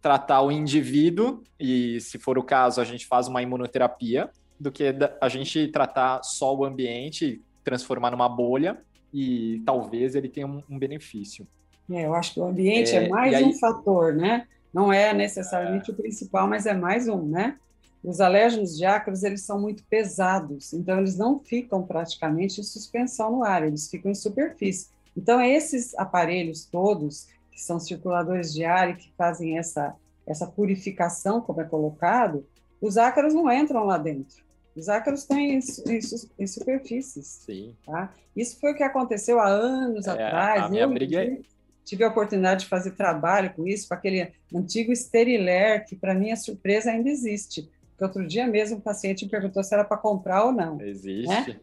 tratar 0.00 0.42
o 0.42 0.50
indivíduo, 0.50 1.42
e 1.58 2.00
se 2.00 2.18
for 2.18 2.36
o 2.36 2.42
caso, 2.42 2.80
a 2.80 2.84
gente 2.84 3.06
faz 3.06 3.28
uma 3.28 3.40
imunoterapia, 3.40 4.30
do 4.58 4.70
que 4.70 4.94
a 5.20 5.28
gente 5.28 5.68
tratar 5.68 6.22
só 6.22 6.54
o 6.54 6.64
ambiente, 6.64 7.42
transformar 7.64 8.10
numa 8.12 8.28
bolha 8.28 8.80
e 9.12 9.60
talvez 9.66 10.14
ele 10.14 10.28
tenha 10.28 10.46
um, 10.46 10.62
um 10.70 10.78
benefício. 10.78 11.46
É, 11.92 12.06
eu 12.06 12.14
acho 12.14 12.34
que 12.34 12.40
o 12.40 12.44
ambiente 12.44 12.94
é, 12.94 13.04
é 13.04 13.08
mais 13.08 13.34
aí... 13.34 13.44
um 13.44 13.52
fator, 13.52 14.14
né? 14.14 14.46
Não 14.72 14.92
é 14.92 15.12
necessariamente 15.12 15.90
é... 15.90 15.92
o 15.92 15.96
principal, 15.96 16.48
mas 16.48 16.66
é 16.66 16.74
mais 16.74 17.08
um, 17.08 17.22
né? 17.22 17.56
Os 18.02 18.20
alérgenos 18.20 18.76
de 18.76 18.84
ácaros, 18.84 19.22
eles 19.22 19.42
são 19.42 19.60
muito 19.60 19.84
pesados, 19.84 20.72
então 20.72 20.98
eles 20.98 21.16
não 21.16 21.38
ficam 21.38 21.84
praticamente 21.84 22.60
em 22.60 22.64
suspensão 22.64 23.30
no 23.30 23.44
ar, 23.44 23.64
eles 23.64 23.88
ficam 23.88 24.10
em 24.10 24.14
superfície. 24.14 24.88
Então, 25.16 25.40
esses 25.40 25.94
aparelhos 25.96 26.64
todos, 26.64 27.28
que 27.52 27.60
são 27.60 27.78
circuladores 27.78 28.52
de 28.52 28.64
ar 28.64 28.90
e 28.90 28.96
que 28.96 29.12
fazem 29.16 29.56
essa, 29.56 29.94
essa 30.26 30.46
purificação, 30.46 31.40
como 31.40 31.60
é 31.60 31.64
colocado, 31.64 32.44
os 32.80 32.96
ácaros 32.96 33.34
não 33.34 33.50
entram 33.52 33.84
lá 33.84 33.98
dentro. 33.98 34.42
Os 34.74 34.88
ácaros 34.88 35.20
estão 35.20 35.38
em, 35.38 35.58
em, 35.58 36.00
em, 36.38 36.46
superfícies. 36.46 37.26
Sim. 37.44 37.76
Tá? 37.86 38.12
Isso 38.34 38.58
foi 38.58 38.72
o 38.72 38.74
que 38.74 38.82
aconteceu 38.82 39.38
há 39.38 39.46
anos 39.46 40.06
é, 40.06 40.10
atrás. 40.10 40.62
A 40.64 40.68
minha 40.68 40.82
eu 40.82 40.90
briga 40.90 41.22
é... 41.22 41.38
tive 41.84 42.04
a 42.04 42.08
oportunidade 42.08 42.64
de 42.64 42.70
fazer 42.70 42.92
trabalho 42.92 43.52
com 43.54 43.66
isso, 43.66 43.88
com 43.88 43.94
aquele 43.94 44.32
antigo 44.54 44.94
Steriler, 44.94 45.84
que 45.86 45.96
para 45.96 46.14
minha 46.14 46.36
surpresa 46.36 46.90
ainda 46.90 47.08
existe. 47.08 47.68
Porque 47.90 48.04
outro 48.04 48.26
dia 48.26 48.46
mesmo 48.46 48.78
o 48.78 48.80
paciente 48.80 49.24
me 49.24 49.30
perguntou 49.30 49.62
se 49.62 49.74
era 49.74 49.84
para 49.84 49.96
comprar 49.96 50.44
ou 50.44 50.52
não. 50.52 50.80
Existe. 50.80 51.28
Né? 51.28 51.60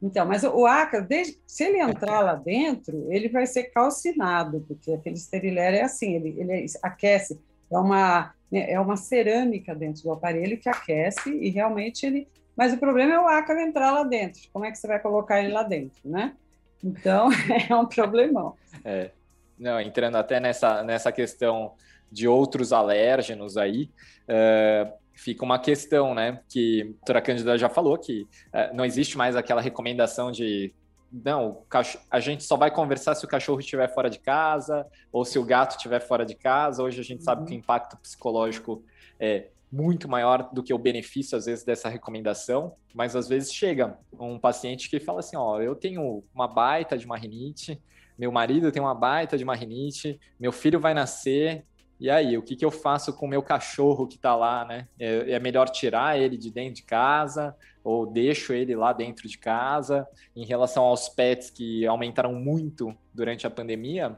Então, 0.00 0.24
mas 0.24 0.44
o 0.44 0.64
ácaro, 0.64 1.06
desde, 1.06 1.38
se 1.46 1.64
ele 1.64 1.80
entrar 1.80 2.20
lá 2.20 2.34
dentro, 2.34 3.06
ele 3.12 3.28
vai 3.28 3.46
ser 3.46 3.64
calcinado, 3.64 4.64
porque 4.68 4.92
aquele 4.92 5.16
Steriler 5.16 5.74
é 5.74 5.82
assim, 5.82 6.14
ele, 6.14 6.36
ele 6.38 6.66
aquece. 6.82 7.40
É 7.70 7.78
uma, 7.78 8.32
é 8.52 8.80
uma 8.80 8.96
cerâmica 8.96 9.74
dentro 9.74 10.02
do 10.04 10.12
aparelho 10.12 10.56
que 10.56 10.68
aquece 10.68 11.30
e 11.30 11.50
realmente 11.50 12.06
ele 12.06 12.28
mas 12.58 12.72
o 12.72 12.76
problema 12.78 13.14
é 13.14 13.20
o 13.20 13.28
ácaro 13.28 13.60
entrar 13.60 13.92
lá 13.92 14.02
dentro. 14.02 14.42
Como 14.52 14.64
é 14.64 14.72
que 14.72 14.76
você 14.76 14.88
vai 14.88 14.98
colocar 14.98 15.40
ele 15.40 15.52
lá 15.52 15.62
dentro, 15.62 16.00
né? 16.04 16.34
Então, 16.82 17.28
é 17.70 17.72
um 17.76 17.86
problemão. 17.86 18.56
É. 18.84 19.12
Não, 19.58 19.80
entrando 19.80 20.16
até 20.16 20.38
nessa, 20.38 20.82
nessa 20.82 21.10
questão 21.10 21.74
de 22.10 22.26
outros 22.28 22.72
alérgenos 22.72 23.56
aí, 23.56 23.90
uh, 24.28 24.92
fica 25.12 25.44
uma 25.44 25.58
questão, 25.58 26.14
né? 26.14 26.40
Que 26.48 26.82
a 26.82 26.84
doutora 26.84 27.22
Cândida 27.22 27.58
já 27.58 27.68
falou 27.68 27.98
que 27.98 28.22
uh, 28.22 28.74
não 28.74 28.84
existe 28.84 29.18
mais 29.18 29.36
aquela 29.36 29.60
recomendação 29.60 30.30
de 30.30 30.74
não, 31.10 31.62
a 32.10 32.20
gente 32.20 32.44
só 32.44 32.56
vai 32.56 32.70
conversar 32.70 33.14
se 33.14 33.24
o 33.24 33.28
cachorro 33.28 33.60
estiver 33.60 33.88
fora 33.92 34.10
de 34.10 34.18
casa 34.18 34.86
ou 35.10 35.24
se 35.24 35.38
o 35.38 35.44
gato 35.44 35.72
estiver 35.72 36.00
fora 36.00 36.24
de 36.24 36.34
casa. 36.34 36.82
Hoje 36.82 37.00
a 37.00 37.04
gente 37.04 37.20
uhum. 37.20 37.24
sabe 37.24 37.46
que 37.46 37.54
o 37.54 37.56
impacto 37.56 37.96
psicológico 37.96 38.84
é 39.18 39.48
muito 39.70 40.08
maior 40.08 40.50
do 40.52 40.62
que 40.62 40.72
o 40.72 40.78
benefício, 40.78 41.36
às 41.36 41.46
vezes, 41.46 41.64
dessa 41.64 41.88
recomendação, 41.88 42.74
mas 42.94 43.14
às 43.14 43.28
vezes 43.28 43.52
chega 43.52 43.98
um 44.18 44.38
paciente 44.38 44.88
que 44.88 45.00
fala 45.00 45.20
assim: 45.20 45.36
Ó, 45.36 45.60
eu 45.60 45.74
tenho 45.74 46.22
uma 46.34 46.48
baita 46.48 46.96
de 46.96 47.06
uma 47.06 47.16
rinite, 47.16 47.80
meu 48.18 48.32
marido 48.32 48.72
tem 48.72 48.82
uma 48.82 48.94
baita 48.94 49.38
de 49.38 49.44
uma 49.44 49.54
rinite, 49.54 50.18
meu 50.38 50.52
filho 50.52 50.80
vai 50.80 50.92
nascer, 50.92 51.64
E 52.00 52.08
aí, 52.08 52.38
o 52.38 52.42
que, 52.42 52.54
que 52.54 52.64
eu 52.64 52.70
faço 52.70 53.12
com 53.12 53.26
o 53.26 53.28
meu 53.28 53.42
cachorro 53.42 54.06
que 54.06 54.14
está 54.14 54.36
lá, 54.36 54.64
né? 54.64 54.86
É, 55.00 55.32
é, 55.32 55.40
melhor 55.40 55.68
tirar 55.68 56.16
ele 56.16 56.36
de 56.36 56.48
dentro 56.48 56.74
de 56.74 56.84
casa 56.84 57.56
ou 57.82 58.06
deixo 58.06 58.52
ele 58.52 58.76
lá 58.76 58.92
dentro 58.92 59.28
de 59.28 59.36
casa? 59.36 60.06
Em 60.34 60.46
relação 60.46 60.84
aos 60.84 61.08
pets 61.08 61.50
que 61.50 61.84
aumentaram 61.86 62.32
muito 62.34 62.94
durante 63.12 63.48
a 63.48 63.50
pandemia, 63.50 64.16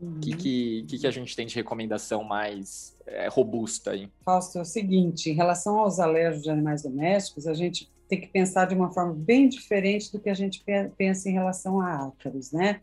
o 0.00 0.06
uhum. 0.06 0.20
que, 0.20 0.84
que, 0.86 0.98
que, 0.98 1.06
a 1.08 1.10
gente 1.10 1.34
tem 1.34 1.44
de 1.44 1.56
recomendação 1.56 2.22
mais 2.22 2.96
é, 3.04 3.26
robusta 3.28 3.90
aí? 3.90 4.08
Fausto, 4.24 4.58
é 4.58 4.62
o 4.62 4.64
seguinte, 4.64 5.28
em 5.28 5.34
relação 5.34 5.76
aos 5.76 5.98
alérgicos 5.98 6.44
de 6.44 6.50
animais 6.50 6.82
domésticos, 6.82 7.48
a 7.48 7.54
gente 7.54 7.90
tem 8.08 8.20
que 8.20 8.28
pensar 8.28 8.66
de 8.66 8.74
uma 8.74 8.92
forma 8.92 9.12
bem 9.12 9.48
diferente 9.48 10.10
do 10.12 10.20
que 10.20 10.30
a 10.30 10.34
gente 10.34 10.64
pensa 10.96 11.28
em 11.28 11.32
relação 11.32 11.80
a 11.80 12.06
ácaros, 12.06 12.52
né? 12.52 12.80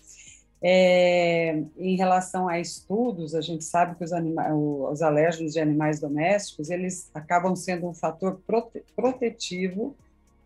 É, 0.68 1.62
em 1.78 1.96
relação 1.96 2.48
a 2.48 2.60
estudos, 2.60 3.36
a 3.36 3.42
gente 3.42 3.64
sabe 3.64 3.94
que 3.96 4.04
os, 4.04 4.10
os 4.12 5.02
alérgenos 5.04 5.54
de 5.54 5.60
animais 5.60 6.00
domésticos, 6.00 6.72
eles 6.72 7.08
acabam 7.14 7.56
sendo 7.56 7.88
um 7.88 7.94
fator 7.94 8.42
prote 8.48 8.84
protetivo 8.96 9.96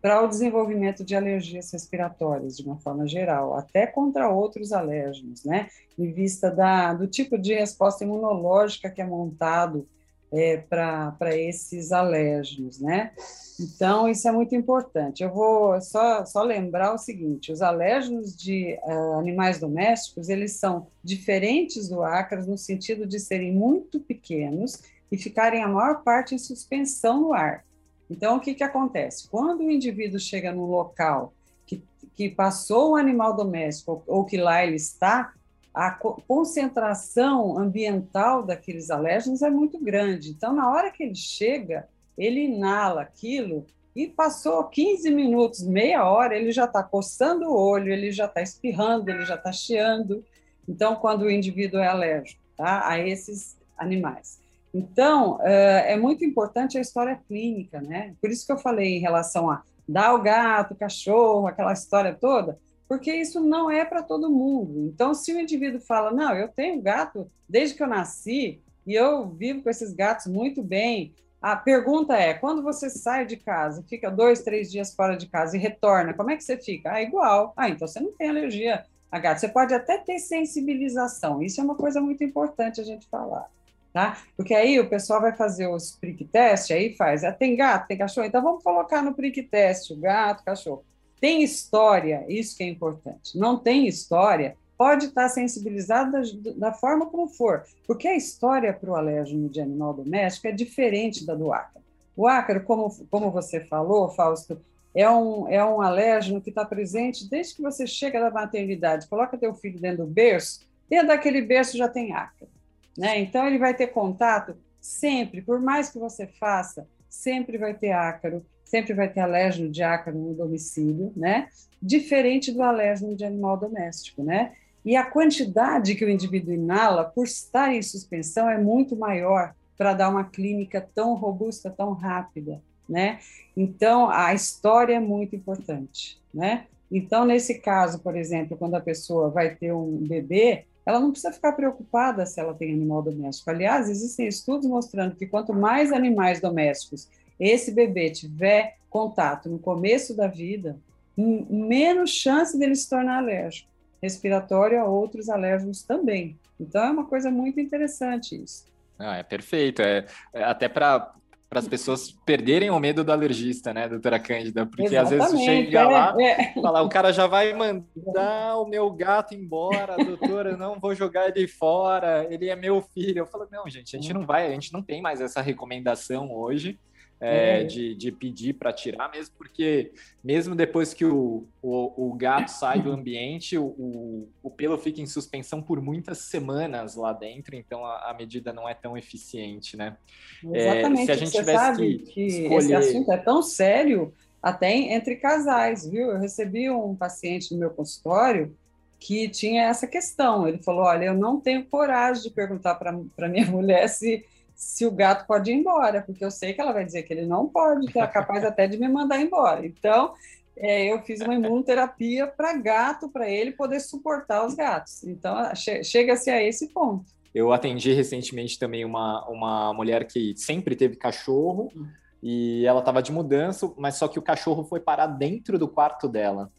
para 0.01 0.21
o 0.21 0.27
desenvolvimento 0.27 1.05
de 1.05 1.15
alergias 1.15 1.71
respiratórias, 1.71 2.58
de 2.58 2.63
uma 2.63 2.75
forma 2.75 3.08
geral, 3.08 3.55
até 3.55 3.88
contra 3.88 4.29
outros 4.29 4.73
alérgenos, 4.73 5.45
né? 5.45 5.69
Em 5.97 6.12
vista 6.12 6.51
da, 6.51 6.93
do 6.93 7.08
tipo 7.08 7.38
de 7.38 7.53
resposta 7.53 8.03
imunológica 8.03 8.89
que 8.89 9.01
é 9.01 9.05
montado 9.05 9.88
é, 10.31 10.57
para 10.57 11.35
esses 11.35 11.91
alérgenos, 11.91 12.79
né? 12.79 13.11
Então, 13.59 14.07
isso 14.07 14.27
é 14.27 14.31
muito 14.31 14.55
importante. 14.55 15.23
Eu 15.23 15.33
vou 15.33 15.81
só, 15.81 16.25
só 16.25 16.43
lembrar 16.43 16.93
o 16.93 16.97
seguinte, 16.97 17.51
os 17.51 17.61
alérgenos 17.61 18.35
de 18.35 18.79
uh, 18.83 19.19
animais 19.19 19.59
domésticos, 19.59 20.29
eles 20.29 20.53
são 20.53 20.87
diferentes 21.03 21.89
do 21.89 22.03
ácaros 22.03 22.47
no 22.47 22.57
sentido 22.57 23.05
de 23.05 23.19
serem 23.19 23.53
muito 23.53 23.99
pequenos 23.99 24.81
e 25.11 25.17
ficarem 25.17 25.63
a 25.63 25.67
maior 25.67 26.03
parte 26.03 26.35
em 26.35 26.37
suspensão 26.37 27.19
no 27.19 27.33
ar. 27.33 27.65
Então, 28.09 28.37
o 28.37 28.39
que, 28.39 28.53
que 28.53 28.63
acontece? 28.63 29.27
Quando 29.29 29.61
o 29.61 29.71
indivíduo 29.71 30.19
chega 30.19 30.51
num 30.51 30.65
local 30.65 31.33
que, 31.65 31.83
que 32.15 32.29
passou 32.29 32.91
um 32.91 32.95
animal 32.95 33.35
doméstico 33.35 34.03
ou 34.07 34.23
que 34.23 34.37
lá 34.37 34.65
ele 34.65 34.77
está, 34.77 35.33
a 35.79 35.91
concentração 36.27 37.57
ambiental 37.57 38.43
daqueles 38.43 38.89
alérgenos 38.89 39.41
é 39.41 39.49
muito 39.49 39.79
grande. 39.79 40.29
Então, 40.29 40.53
na 40.53 40.69
hora 40.69 40.91
que 40.91 41.01
ele 41.01 41.15
chega, 41.15 41.87
ele 42.17 42.41
inala 42.41 43.01
aquilo 43.01 43.65
e 43.95 44.05
passou 44.05 44.65
15 44.65 45.09
minutos, 45.09 45.65
meia 45.65 46.03
hora, 46.03 46.35
ele 46.35 46.51
já 46.51 46.65
está 46.65 46.83
coçando 46.83 47.45
o 47.45 47.57
olho, 47.57 47.93
ele 47.93 48.11
já 48.11 48.25
está 48.25 48.41
espirrando, 48.41 49.09
ele 49.09 49.25
já 49.25 49.35
está 49.35 49.53
chiando. 49.53 50.21
Então, 50.67 50.97
quando 50.97 51.21
o 51.21 51.31
indivíduo 51.31 51.79
é 51.79 51.87
alérgico 51.87 52.41
tá, 52.57 52.85
a 52.85 52.99
esses 52.99 53.57
animais. 53.77 54.41
Então, 54.73 55.39
é 55.41 55.95
muito 55.95 56.25
importante 56.25 56.77
a 56.77 56.81
história 56.81 57.17
clínica, 57.25 57.79
né? 57.79 58.15
Por 58.21 58.29
isso 58.29 58.45
que 58.45 58.51
eu 58.51 58.57
falei 58.57 58.97
em 58.97 58.99
relação 58.99 59.49
a 59.49 59.63
dar 59.87 60.13
o 60.13 60.21
gato, 60.21 60.75
cachorro, 60.75 61.47
aquela 61.47 61.71
história 61.71 62.13
toda, 62.13 62.59
porque 62.89 63.13
isso 63.13 63.39
não 63.39 63.69
é 63.69 63.86
para 63.86 64.02
todo 64.02 64.32
mundo. 64.32 64.88
Então, 64.88 65.13
se 65.13 65.32
o 65.32 65.39
indivíduo 65.39 65.80
fala, 65.80 66.10
não, 66.10 66.36
eu 66.36 66.47
tenho 66.47 66.82
gato 66.82 67.30
desde 67.47 67.75
que 67.75 67.84
eu 67.84 67.88
nasci 67.88 68.60
e 68.86 68.95
eu 68.95 69.30
vivo 69.30 69.62
com 69.62 69.69
esses 69.69 69.93
gatos 69.93 70.25
muito 70.25 70.63
bem, 70.63 71.13
a 71.39 71.56
pergunta 71.56 72.17
é: 72.17 72.34
quando 72.34 72.63
você 72.63 72.89
sai 72.89 73.28
de 73.28 73.38
casa, 73.38 73.86
fica 73.88 74.10
dois, 74.10 74.41
três 74.41 74.71
dias 74.71 74.93
fora 74.95 75.15
de 75.15 75.28
casa 75.28 75.56
e 75.56 75.60
retorna, 75.60 76.15
como 76.15 76.32
é 76.32 76.36
que 76.36 76.43
você 76.43 76.58
fica? 76.58 76.91
Ah, 76.91 77.02
igual. 77.02 77.54
Ah, 77.56 77.69
então 77.69 77.88
você 77.88 77.99
não 77.99 78.12
tem 78.12 78.28
alergia 78.28 78.84
a 79.12 79.19
gato. 79.19 79.39
Você 79.39 79.47
pode 79.47 79.71
até 79.73 79.99
ter 79.99 80.17
sensibilização. 80.17 81.43
Isso 81.43 81.62
é 81.62 81.63
uma 81.63 81.75
coisa 81.75 82.02
muito 82.02 82.23
importante 82.23 82.82
a 82.82 82.84
gente 82.84 83.08
falar. 83.08 83.47
Tá? 83.93 84.17
Porque 84.36 84.54
aí 84.54 84.80
o 84.80 84.89
pessoal 84.89 85.21
vai 85.21 85.36
fazer 85.36 85.67
os 85.67 85.95
prick 85.95 86.23
test, 86.25 86.69
aí 86.71 86.95
faz, 86.95 87.23
ah, 87.23 87.32
tem 87.32 87.56
gato, 87.56 87.88
tem 87.88 87.97
cachorro, 87.97 88.28
então 88.28 88.41
vamos 88.41 88.63
colocar 88.63 89.02
no 89.02 89.15
prick 89.15 89.41
test 89.41 89.89
o 89.89 89.97
gato, 89.97 90.43
cachorro. 90.43 90.84
Tem 91.19 91.43
história, 91.43 92.25
isso 92.27 92.55
que 92.55 92.63
é 92.63 92.67
importante. 92.67 93.38
Não 93.38 93.58
tem 93.58 93.88
história, 93.88 94.55
pode 94.77 95.08
estar 95.08 95.27
sensibilizado 95.27 96.12
da, 96.12 96.51
da 96.69 96.73
forma 96.73 97.05
como 97.08 97.27
for, 97.27 97.65
porque 97.86 98.08
a 98.08 98.15
história 98.15 98.73
para 98.73 98.89
o 98.89 98.95
alérgeno 98.95 99.49
de 99.49 99.60
animal 99.60 99.93
doméstico 99.93 100.47
é 100.47 100.51
diferente 100.51 101.25
da 101.25 101.36
do 101.36 101.51
ácaro. 101.51 101.84
O 102.15 102.27
ácaro, 102.27 102.63
como, 102.63 102.89
como 103.10 103.32
você 103.32 103.62
falou, 103.62 104.10
Fausto, 104.10 104.62
é 104.95 105.10
um, 105.10 105.47
é 105.47 105.63
um 105.63 105.82
alérgeno 105.82 106.41
que 106.41 106.49
está 106.49 106.65
presente 106.65 107.29
desde 107.29 107.55
que 107.55 107.62
você 107.62 107.86
chega 107.86 108.19
da 108.19 108.32
maternidade. 108.32 109.08
Coloca 109.08 109.38
teu 109.38 109.53
filho 109.53 109.79
dentro 109.79 110.05
do 110.05 110.12
berço, 110.12 110.67
dentro 110.89 111.08
daquele 111.08 111.41
berço 111.41 111.77
já 111.77 111.88
tem 111.88 112.13
ácaro. 112.13 112.49
Né? 112.97 113.19
Então, 113.19 113.47
ele 113.47 113.58
vai 113.58 113.73
ter 113.73 113.88
contato 113.88 114.58
sempre, 114.82 115.41
por 115.41 115.60
mais 115.60 115.89
que 115.89 115.99
você 115.99 116.25
faça, 116.27 116.88
sempre 117.08 117.58
vai 117.58 117.73
ter 117.73 117.91
ácaro, 117.91 118.45
sempre 118.69 118.93
vai 118.93 119.10
ter 119.10 119.19
alérgeno 119.19 119.69
de 119.69 119.82
ácaro 119.82 120.17
no 120.17 120.34
domicílio, 120.34 121.12
né? 121.15 121.47
Diferente 121.82 122.51
do 122.51 122.62
alérgeno 122.62 123.15
de 123.15 123.25
animal 123.25 123.58
doméstico, 123.58 124.23
né? 124.23 124.53
E 124.86 124.95
a 124.95 125.03
quantidade 125.03 125.95
que 125.95 126.05
o 126.05 126.10
indivíduo 126.10 126.53
inala, 126.53 127.03
por 127.03 127.25
estar 127.25 127.73
em 127.73 127.82
suspensão, 127.82 128.49
é 128.49 128.58
muito 128.58 128.95
maior 128.95 129.53
para 129.77 129.93
dar 129.93 130.10
uma 130.10 130.23
clínica 130.23 130.88
tão 130.93 131.15
robusta, 131.15 131.69
tão 131.69 131.93
rápida, 131.93 132.62
né? 132.88 133.19
Então, 133.58 134.10
a 134.10 134.34
história 134.34 134.95
é 134.95 134.99
muito 134.99 135.36
importante, 135.36 136.19
né? 136.34 136.65
Então, 136.91 137.25
nesse 137.25 137.60
caso, 137.60 137.99
por 137.99 138.15
exemplo, 138.15 138.58
quando 138.58 138.75
a 138.75 138.82
pessoa 138.82 139.29
vai 139.29 139.55
ter 139.55 139.71
um 139.73 139.97
bebê, 139.97 140.65
ela 140.86 140.99
não 140.99 141.12
precisa 141.12 141.32
ficar 141.32 141.51
preocupada 141.51 142.25
se 142.25 142.39
ela 142.39 142.53
tem 142.53 142.73
animal 142.73 143.03
doméstico. 143.03 143.49
Aliás, 143.49 143.89
existem 143.89 144.27
estudos 144.27 144.67
mostrando 144.67 145.15
que 145.15 145.27
quanto 145.27 145.53
mais 145.53 145.91
animais 145.91 146.41
domésticos 146.41 147.08
esse 147.39 147.71
bebê 147.71 148.10
tiver 148.10 148.78
contato 148.89 149.49
no 149.49 149.60
começo 149.60 150.15
da 150.15 150.28
vida, 150.28 150.78
menos 151.17 152.12
chance 152.12 152.58
dele 152.58 152.75
se 152.75 152.89
tornar 152.89 153.17
alérgico 153.17 153.69
respiratório 154.02 154.80
a 154.80 154.86
outros 154.86 155.30
alérgenos 155.30 155.84
também. 155.84 156.38
Então 156.60 156.84
é 156.84 156.91
uma 156.91 157.06
coisa 157.06 157.30
muito 157.30 157.60
interessante 157.60 158.41
isso. 158.41 158.65
Ah, 158.97 159.17
é 159.17 159.23
perfeito. 159.23 159.82
É, 159.82 160.06
é 160.34 160.43
até 160.43 160.67
para 160.67 161.13
para 161.49 161.58
as 161.58 161.67
pessoas 161.67 162.12
perderem 162.28 162.69
o 162.69 162.80
medo 162.80 163.04
do 163.04 163.12
alergista, 163.12 163.73
né, 163.73 163.89
doutora 163.89 164.19
Cândida? 164.19 164.67
Porque 164.67 164.84
Exatamente, 164.84 165.23
às 165.23 165.32
vezes 165.32 165.45
chega 165.45 165.80
é, 165.80 165.84
lá, 165.84 166.15
é. 166.21 166.54
Fala, 166.54 166.84
o 166.84 166.89
cara 166.89 167.12
já 167.12 167.25
vai 167.25 167.52
mandar 167.56 168.58
o 168.60 168.67
meu 168.67 168.91
gato 168.91 169.34
embora, 169.34 169.97
doutora, 169.97 170.56
não 170.56 170.80
vou 170.80 170.93
jogar 170.93 171.28
ele 171.30 171.47
fora, 171.47 172.28
ele 172.30 172.49
é 172.49 172.56
meu 172.56 172.84
filho. 172.93 173.17
Eu 173.17 173.25
falo, 173.25 173.47
não, 173.52 173.67
gente, 173.67 173.97
a 173.97 173.99
gente 173.99 174.13
não 174.13 174.28
vai, 174.28 174.45
a 174.45 174.52
gente 174.52 174.71
não 174.71 174.84
tem 174.84 175.02
mais 175.02 175.21
essa 175.21 175.41
recomendação 175.41 176.32
hoje 176.32 176.78
é, 177.21 177.62
é. 177.62 177.63
De, 177.63 177.93
de 177.95 178.12
pedir 178.12 178.53
para 178.53 178.71
tirar, 178.71 179.12
mesmo 179.12 179.34
porque, 179.38 179.91
mesmo 180.23 180.55
depois 180.55 180.93
que 180.93 181.03
o, 181.03 181.45
o, 181.62 182.10
o 182.10 182.13
gato 182.13 182.49
sai 182.49 182.82
do 182.82 182.91
ambiente, 182.91 183.58
o, 183.58 184.27
o, 184.41 184.49
pelo 184.49 184.77
fica 184.77 185.01
em 185.01 185.05
suspensão 185.05 185.62
por 185.62 185.82
muitas 185.82 186.19
semanas 186.19 186.95
lá 186.95 187.12
dentro, 187.12 187.55
então 187.55 187.86
a, 187.86 188.12
a 188.12 188.13
medida 188.13 188.53
não 188.53 188.67
é 188.67 188.73
tão 188.73 188.97
eficiente, 188.97 189.75
né? 189.75 189.97
Exatamente. 190.43 191.01
É, 191.01 191.05
se 191.05 191.12
a 191.12 191.15
gente 191.15 191.32
Você 191.32 191.43
sabe 191.43 191.97
que, 191.99 192.12
que 192.12 192.25
escolher... 192.25 192.58
esse 192.58 192.73
assunto 192.73 193.12
é 193.12 193.17
tão 193.17 193.41
sério 193.41 194.13
até 194.41 194.73
entre 194.73 195.17
casais, 195.17 195.89
viu? 195.89 196.12
Eu 196.12 196.19
recebi 196.19 196.69
um 196.69 196.95
paciente 196.95 197.53
no 197.53 197.60
meu 197.60 197.69
consultório 197.69 198.55
que 198.99 199.29
tinha 199.29 199.63
essa 199.63 199.88
questão. 199.88 200.47
Ele 200.47 200.60
falou: 200.60 200.84
Olha, 200.84 201.05
eu 201.05 201.13
não 201.13 201.39
tenho 201.39 201.65
coragem 201.65 202.23
de 202.23 202.29
perguntar 202.29 202.75
para 202.75 203.29
minha 203.29 203.45
mulher 203.51 203.88
se 203.88 204.25
se 204.59 204.85
o 204.85 204.91
gato 204.91 205.25
pode 205.25 205.49
ir 205.49 205.55
embora, 205.55 206.01
porque 206.01 206.23
eu 206.23 206.29
sei 206.29 206.51
que 206.51 206.59
ela 206.59 206.73
vai 206.73 206.83
dizer 206.83 207.03
que 207.03 207.13
ele 207.13 207.25
não 207.25 207.47
pode, 207.47 207.87
que 207.87 207.97
é 207.97 208.05
capaz 208.05 208.43
até 208.43 208.67
de 208.67 208.77
me 208.77 208.89
mandar 208.89 209.21
embora. 209.21 209.65
Então, 209.65 210.13
é, 210.57 210.91
eu 210.91 211.01
fiz 211.03 211.21
uma 211.21 211.33
imunoterapia 211.33 212.27
para 212.27 212.57
gato, 212.57 213.07
para 213.07 213.29
ele 213.29 213.53
poder 213.53 213.79
suportar 213.79 214.45
os 214.45 214.55
gatos. 214.55 215.01
Então, 215.05 215.33
che 215.55 215.81
chega-se 215.81 216.29
a 216.29 216.43
esse 216.43 216.67
ponto. 216.73 217.05
Eu 217.33 217.53
atendi 217.53 217.93
recentemente 217.93 218.59
também 218.59 218.83
uma, 218.83 219.25
uma 219.29 219.73
mulher 219.73 220.05
que 220.05 220.35
sempre 220.35 220.75
teve 220.75 220.97
cachorro 220.97 221.71
hum. 221.73 221.87
e 222.21 222.65
ela 222.65 222.79
estava 222.79 223.01
de 223.01 223.13
mudança, 223.13 223.71
mas 223.77 223.95
só 223.95 224.09
que 224.09 224.19
o 224.19 224.21
cachorro 224.21 224.65
foi 224.65 224.81
parar 224.81 225.07
dentro 225.07 225.57
do 225.57 225.69
quarto 225.69 226.09
dela. 226.09 226.51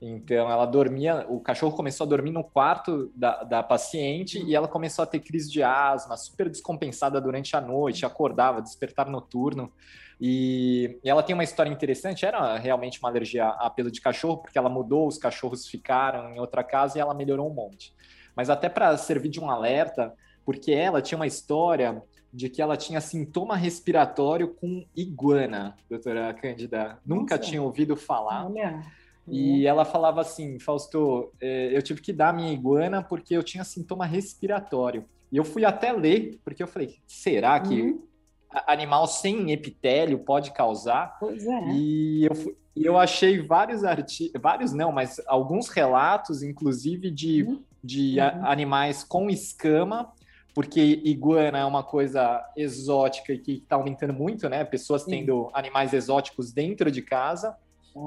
Então, 0.00 0.50
ela 0.50 0.66
dormia, 0.66 1.26
o 1.28 1.40
cachorro 1.40 1.74
começou 1.74 2.06
a 2.06 2.08
dormir 2.08 2.30
no 2.30 2.44
quarto 2.44 3.10
da, 3.14 3.42
da 3.44 3.62
paciente 3.62 4.42
e 4.42 4.54
ela 4.54 4.68
começou 4.68 5.02
a 5.02 5.06
ter 5.06 5.20
crise 5.20 5.50
de 5.50 5.62
asma, 5.62 6.16
super 6.16 6.50
descompensada 6.50 7.20
durante 7.20 7.56
a 7.56 7.60
noite, 7.60 8.04
acordava, 8.04 8.60
despertar 8.60 9.08
noturno. 9.08 9.72
E, 10.20 10.98
e 11.02 11.08
ela 11.08 11.22
tem 11.22 11.34
uma 11.34 11.44
história 11.44 11.70
interessante, 11.70 12.26
era 12.26 12.56
realmente 12.58 12.98
uma 12.98 13.08
alergia 13.08 13.48
a 13.48 13.70
pelo 13.70 13.90
de 13.90 14.00
cachorro, 14.00 14.38
porque 14.38 14.58
ela 14.58 14.68
mudou, 14.68 15.06
os 15.06 15.18
cachorros 15.18 15.66
ficaram 15.66 16.30
em 16.30 16.40
outra 16.40 16.62
casa 16.62 16.98
e 16.98 17.00
ela 17.00 17.14
melhorou 17.14 17.50
um 17.50 17.54
monte. 17.54 17.94
Mas 18.34 18.50
até 18.50 18.68
para 18.68 18.96
servir 18.98 19.30
de 19.30 19.40
um 19.40 19.50
alerta, 19.50 20.12
porque 20.44 20.72
ela 20.72 21.00
tinha 21.00 21.16
uma 21.16 21.26
história 21.26 22.02
de 22.32 22.50
que 22.50 22.60
ela 22.60 22.76
tinha 22.76 23.00
sintoma 23.00 23.56
respiratório 23.56 24.48
com 24.48 24.86
iguana, 24.94 25.74
doutora 25.88 26.34
Cândida. 26.34 26.98
Nunca 27.04 27.36
Nossa. 27.36 27.48
tinha 27.48 27.62
ouvido 27.62 27.96
falar. 27.96 28.46
Olha. 28.46 28.82
E 29.28 29.62
uhum. 29.62 29.68
ela 29.68 29.84
falava 29.84 30.20
assim, 30.20 30.58
Fausto, 30.58 31.32
é, 31.40 31.76
eu 31.76 31.82
tive 31.82 32.00
que 32.00 32.12
dar 32.12 32.32
minha 32.32 32.52
iguana 32.52 33.02
porque 33.02 33.36
eu 33.36 33.42
tinha 33.42 33.64
sintoma 33.64 34.06
respiratório. 34.06 35.04
E 35.32 35.36
eu 35.36 35.44
fui 35.44 35.64
até 35.64 35.92
ler, 35.92 36.38
porque 36.44 36.62
eu 36.62 36.68
falei, 36.68 36.96
será 37.06 37.58
que 37.58 37.82
uhum. 37.82 38.02
animal 38.66 39.06
sem 39.06 39.50
epitélio 39.50 40.18
pode 40.20 40.52
causar? 40.52 41.16
Pois 41.18 41.44
é. 41.46 41.68
E 41.72 42.24
eu, 42.24 42.34
fui, 42.34 42.56
eu 42.76 42.96
achei 42.96 43.40
vários 43.42 43.82
artigos, 43.82 44.40
vários 44.40 44.72
não, 44.72 44.92
mas 44.92 45.20
alguns 45.26 45.68
relatos, 45.68 46.42
inclusive, 46.42 47.10
de, 47.10 47.42
uhum. 47.42 47.62
de 47.82 48.18
uhum. 48.20 48.46
animais 48.46 49.02
com 49.02 49.28
escama, 49.28 50.12
porque 50.54 50.80
iguana 51.04 51.58
é 51.58 51.64
uma 51.64 51.82
coisa 51.82 52.42
exótica 52.56 53.32
e 53.32 53.38
que 53.38 53.52
está 53.54 53.76
aumentando 53.76 54.14
muito, 54.14 54.48
né? 54.48 54.64
Pessoas 54.64 55.04
tendo 55.04 55.50
animais 55.52 55.92
exóticos 55.92 56.50
dentro 56.50 56.90
de 56.90 57.02
casa. 57.02 57.54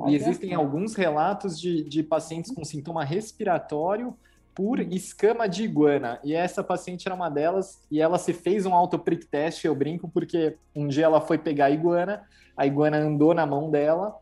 E 0.08 0.16
existem 0.16 0.54
alguns 0.54 0.96
relatos 0.96 1.60
de, 1.60 1.84
de 1.84 2.04
pacientes 2.04 2.52
com 2.52 2.64
sintoma 2.64 3.04
respiratório 3.04 4.16
por 4.54 4.80
escama 4.80 5.48
de 5.48 5.64
iguana. 5.64 6.20
E 6.24 6.34
essa 6.34 6.64
paciente 6.64 7.08
era 7.08 7.16
uma 7.16 7.30
delas, 7.30 7.82
e 7.90 8.02
ela 8.02 8.18
se 8.18 8.34
fez 8.34 8.66
um 8.66 8.74
autoprick 8.74 9.26
test, 9.26 9.64
eu 9.64 9.74
brinco, 9.74 10.10
porque 10.10 10.58
um 10.76 10.88
dia 10.88 11.06
ela 11.06 11.22
foi 11.22 11.38
pegar 11.38 11.66
a 11.66 11.72
iguana, 11.72 12.24
a 12.58 12.66
iguana 12.66 12.98
andou 12.98 13.34
na 13.34 13.46
mão 13.46 13.72
dela 13.72 14.16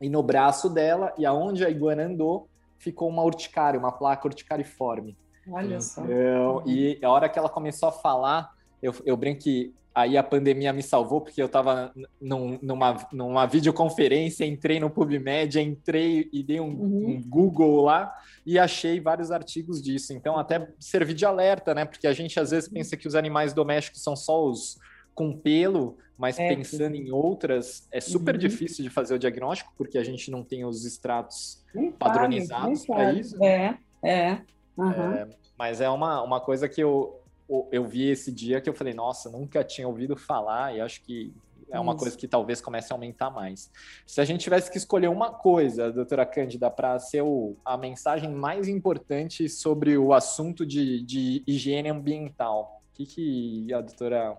e 0.00 0.08
no 0.08 0.22
braço 0.22 0.68
dela, 0.68 1.12
e 1.16 1.24
aonde 1.24 1.64
a 1.64 1.70
iguana 1.70 2.04
andou, 2.04 2.48
ficou 2.76 3.08
uma 3.08 3.22
urticária, 3.22 3.78
uma 3.78 3.92
placa 3.92 4.26
urticariforme. 4.26 5.16
Olha 5.50 5.80
só. 5.80 6.02
Então, 6.04 6.62
e 6.66 6.98
a 7.02 7.10
hora 7.10 7.28
que 7.28 7.38
ela 7.38 7.48
começou 7.48 7.88
a 7.88 7.92
falar, 7.92 8.52
eu, 8.82 8.94
eu 9.04 9.16
brinco 9.16 9.42
que 9.42 9.72
aí 9.94 10.16
a 10.16 10.22
pandemia 10.22 10.72
me 10.72 10.82
salvou, 10.82 11.20
porque 11.20 11.40
eu 11.40 11.46
estava 11.46 11.92
num, 12.20 12.58
numa, 12.62 13.06
numa 13.12 13.46
videoconferência, 13.46 14.44
entrei 14.44 14.80
no 14.80 14.90
PubMed, 14.90 15.60
entrei 15.60 16.28
e 16.32 16.42
dei 16.42 16.60
um, 16.60 16.68
uhum. 16.68 17.10
um, 17.10 17.22
Google 17.22 17.82
lá 17.82 18.12
e 18.44 18.58
achei 18.58 19.00
vários 19.00 19.30
artigos 19.30 19.82
disso. 19.82 20.12
Então, 20.12 20.38
até 20.38 20.68
servir 20.78 21.14
de 21.14 21.26
alerta, 21.26 21.74
né? 21.74 21.84
Porque 21.84 22.06
a 22.06 22.12
gente 22.12 22.40
às 22.40 22.50
vezes 22.50 22.68
pensa 22.68 22.96
que 22.96 23.06
os 23.06 23.14
animais 23.14 23.52
domésticos 23.52 24.02
são 24.02 24.16
só 24.16 24.44
os 24.44 24.78
com 25.14 25.36
pelo, 25.36 25.98
mas 26.16 26.38
é, 26.38 26.54
pensando 26.54 26.96
sim. 26.96 27.02
em 27.02 27.10
outras, 27.10 27.86
é 27.92 28.00
super 28.00 28.34
uhum. 28.34 28.40
difícil 28.40 28.82
de 28.82 28.88
fazer 28.88 29.14
o 29.14 29.18
diagnóstico, 29.18 29.72
porque 29.76 29.98
a 29.98 30.04
gente 30.04 30.30
não 30.30 30.42
tem 30.42 30.64
os 30.64 30.86
extratos 30.86 31.62
nem 31.74 31.92
padronizados 31.92 32.86
para 32.86 33.12
isso. 33.12 33.42
É, 33.44 33.76
é. 34.02 34.38
Uhum. 34.76 34.90
é. 34.90 35.28
Mas 35.58 35.80
é 35.82 35.90
uma, 35.90 36.22
uma 36.22 36.40
coisa 36.40 36.66
que 36.66 36.82
eu, 36.82 37.21
eu 37.70 37.84
vi 37.84 38.08
esse 38.08 38.32
dia 38.32 38.60
que 38.60 38.68
eu 38.68 38.74
falei, 38.74 38.94
nossa, 38.94 39.30
nunca 39.30 39.62
tinha 39.64 39.86
ouvido 39.86 40.16
falar, 40.16 40.74
e 40.74 40.80
acho 40.80 41.02
que 41.02 41.32
é 41.70 41.80
uma 41.80 41.92
Isso. 41.92 42.00
coisa 42.00 42.16
que 42.16 42.28
talvez 42.28 42.60
comece 42.60 42.92
a 42.92 42.96
aumentar 42.96 43.30
mais. 43.30 43.70
Se 44.06 44.20
a 44.20 44.24
gente 44.24 44.42
tivesse 44.42 44.70
que 44.70 44.76
escolher 44.76 45.08
uma 45.08 45.30
coisa, 45.30 45.90
doutora 45.90 46.26
Cândida, 46.26 46.70
para 46.70 46.98
ser 46.98 47.22
o, 47.22 47.56
a 47.64 47.76
mensagem 47.76 48.30
mais 48.30 48.68
importante 48.68 49.48
sobre 49.48 49.96
o 49.96 50.12
assunto 50.12 50.66
de, 50.66 51.02
de 51.02 51.42
higiene 51.46 51.88
ambiental, 51.88 52.82
o 52.92 52.94
que, 52.94 53.06
que 53.06 53.72
a 53.72 53.80
doutora 53.80 54.36